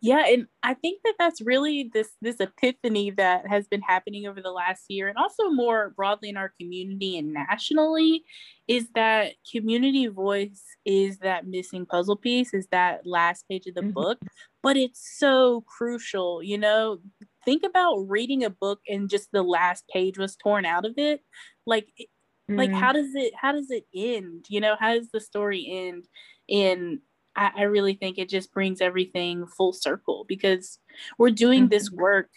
yeah 0.00 0.24
and 0.26 0.46
i 0.62 0.74
think 0.74 1.00
that 1.04 1.14
that's 1.18 1.40
really 1.40 1.90
this 1.94 2.10
this 2.20 2.36
epiphany 2.38 3.10
that 3.10 3.46
has 3.48 3.66
been 3.66 3.80
happening 3.80 4.26
over 4.26 4.42
the 4.42 4.50
last 4.50 4.84
year 4.88 5.08
and 5.08 5.16
also 5.16 5.48
more 5.50 5.94
broadly 5.96 6.28
in 6.28 6.36
our 6.36 6.52
community 6.60 7.16
and 7.16 7.32
nationally 7.32 8.22
is 8.68 8.88
that 8.94 9.32
community 9.50 10.06
voice 10.06 10.62
is 10.84 11.18
that 11.18 11.46
missing 11.46 11.86
puzzle 11.86 12.16
piece 12.16 12.52
is 12.52 12.66
that 12.70 13.06
last 13.06 13.46
page 13.48 13.66
of 13.66 13.74
the 13.74 13.80
mm-hmm. 13.80 13.90
book 13.90 14.18
but 14.62 14.76
it's 14.76 15.16
so 15.18 15.64
crucial 15.66 16.42
you 16.42 16.58
know 16.58 16.98
think 17.44 17.62
about 17.64 17.96
reading 18.08 18.44
a 18.44 18.50
book 18.50 18.80
and 18.88 19.08
just 19.08 19.30
the 19.32 19.42
last 19.42 19.84
page 19.88 20.18
was 20.18 20.36
torn 20.36 20.64
out 20.64 20.84
of 20.84 20.94
it 20.96 21.20
like 21.66 21.86
mm-hmm. 21.98 22.56
like 22.56 22.72
how 22.72 22.92
does 22.92 23.14
it 23.14 23.32
how 23.40 23.52
does 23.52 23.70
it 23.70 23.86
end 23.94 24.44
you 24.48 24.60
know 24.60 24.76
how 24.78 24.94
does 24.94 25.08
the 25.12 25.20
story 25.20 25.66
end 25.70 26.04
and 26.48 26.98
I, 27.36 27.50
I 27.56 27.62
really 27.62 27.94
think 27.94 28.18
it 28.18 28.28
just 28.28 28.52
brings 28.52 28.80
everything 28.80 29.46
full 29.46 29.72
circle 29.72 30.24
because 30.28 30.78
we're 31.18 31.30
doing 31.30 31.64
mm-hmm. 31.64 31.70
this 31.70 31.90
work 31.90 32.30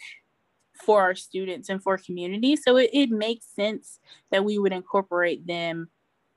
for 0.74 1.02
our 1.02 1.14
students 1.14 1.68
and 1.68 1.82
for 1.82 1.98
community. 1.98 2.56
So 2.56 2.76
it, 2.76 2.90
it 2.92 3.10
makes 3.10 3.46
sense 3.54 3.98
that 4.30 4.44
we 4.44 4.58
would 4.58 4.72
incorporate 4.72 5.46
them 5.46 5.88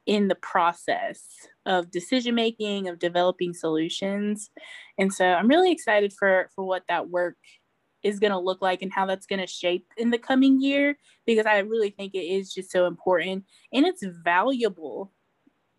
in 0.05 0.28
the 0.28 0.36
process 0.36 1.24
of 1.66 1.91
decision 1.91 2.34
making, 2.34 2.88
of 2.88 2.99
developing 2.99 3.53
solutions. 3.53 4.49
And 4.97 5.14
so 5.14 5.26
I'm 5.26 5.47
really 5.47 5.72
excited 5.72 6.12
for 6.14 6.49
for 6.55 6.64
what 6.66 6.84
that 6.89 7.09
work 7.09 7.38
is 8.03 8.20
going 8.20 8.32
to 8.32 8.39
look 8.39 8.62
like 8.62 8.82
and 8.82 8.91
how 8.91 9.05
that's 9.05 9.28
going 9.28 9.39
to 9.39 9.47
shape 9.47 9.86
in 9.95 10.09
the 10.09 10.18
coming 10.18 10.59
year 10.59 10.97
because 11.26 11.45
I 11.45 11.59
really 11.59 11.91
think 11.91 12.16
it 12.16 12.26
is 12.26 12.51
just 12.51 12.72
so 12.72 12.88
important 12.88 13.45
and 13.72 13.86
it's 13.86 14.03
valuable 14.03 15.12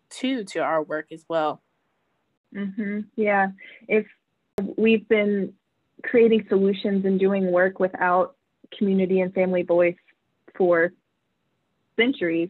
too 0.09 0.45
to 0.45 0.59
our 0.59 0.81
work 0.81 1.11
as 1.11 1.25
well. 1.27 1.61
Mm-hmm. 2.55 2.99
Yeah. 3.15 3.47
If 3.87 4.05
we've 4.77 5.07
been 5.07 5.53
creating 6.03 6.45
solutions 6.49 7.05
and 7.05 7.19
doing 7.19 7.51
work 7.51 7.79
without 7.79 8.35
community 8.77 9.21
and 9.21 9.33
family 9.33 9.63
voice 9.63 9.95
for 10.55 10.91
centuries, 11.95 12.49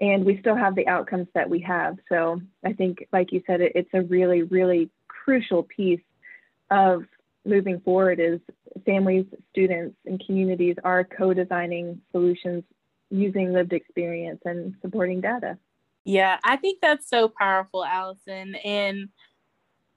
and 0.00 0.24
we 0.24 0.38
still 0.40 0.56
have 0.56 0.74
the 0.74 0.86
outcomes 0.88 1.28
that 1.34 1.48
we 1.48 1.60
have. 1.60 1.96
So 2.08 2.40
I 2.64 2.72
think, 2.72 3.06
like 3.12 3.32
you 3.32 3.42
said, 3.46 3.60
it, 3.60 3.72
it's 3.74 3.90
a 3.94 4.02
really, 4.02 4.42
really 4.42 4.90
crucial 5.08 5.62
piece 5.62 6.00
of 6.70 7.04
moving 7.44 7.80
forward 7.80 8.20
is 8.20 8.40
families, 8.84 9.24
students, 9.50 9.96
and 10.04 10.22
communities 10.26 10.76
are 10.84 11.04
co-designing 11.04 12.00
solutions 12.12 12.64
using 13.10 13.52
lived 13.52 13.72
experience 13.72 14.40
and 14.44 14.74
supporting 14.82 15.20
data. 15.20 15.56
Yeah, 16.04 16.38
I 16.44 16.56
think 16.56 16.80
that's 16.80 17.08
so 17.08 17.28
powerful, 17.28 17.84
Alison. 17.84 18.54
And 18.56 19.08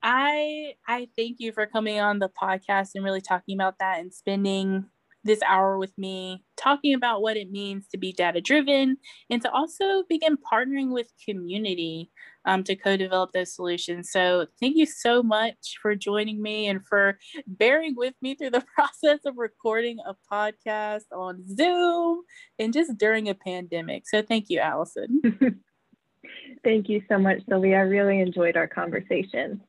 I 0.03 0.73
I 0.87 1.07
thank 1.17 1.37
you 1.39 1.51
for 1.51 1.65
coming 1.65 1.99
on 1.99 2.19
the 2.19 2.29
podcast 2.29 2.91
and 2.95 3.03
really 3.03 3.21
talking 3.21 3.57
about 3.57 3.79
that 3.79 3.99
and 3.99 4.13
spending 4.13 4.85
this 5.23 5.41
hour 5.45 5.77
with 5.77 5.91
me 5.97 6.43
talking 6.55 6.93
about 6.93 7.21
what 7.21 7.35
it 7.35 7.51
means 7.51 7.87
to 7.87 7.97
be 7.97 8.13
data 8.13 8.39
driven 8.39 8.97
and 9.29 9.41
to 9.41 9.51
also 9.51 10.03
begin 10.07 10.37
partnering 10.51 10.91
with 10.91 11.11
community 11.27 12.09
um, 12.45 12.63
to 12.63 12.75
co-develop 12.75 13.31
those 13.33 13.53
solutions. 13.53 14.11
So 14.11 14.47
thank 14.61 14.77
you 14.77 14.85
so 14.85 15.21
much 15.21 15.77
for 15.81 15.93
joining 15.93 16.41
me 16.41 16.67
and 16.67 16.85
for 16.87 17.19
bearing 17.47 17.95
with 17.97 18.13
me 18.21 18.35
through 18.35 18.51
the 18.51 18.63
process 18.75 19.19
of 19.25 19.37
recording 19.37 19.97
a 20.07 20.15
podcast 20.31 21.05
on 21.11 21.43
zoom 21.47 22.21
and 22.57 22.71
just 22.73 22.97
during 22.97 23.27
a 23.27 23.35
pandemic. 23.35 24.07
So 24.07 24.21
thank 24.21 24.45
you 24.49 24.59
Alison. 24.59 25.21
Thank 26.63 26.89
you 26.89 27.01
so 27.07 27.17
much 27.17 27.39
sylvia. 27.47 27.77
I 27.77 27.81
really 27.81 28.19
enjoyed 28.19 28.57
our 28.57 28.67
conversation 28.67 29.61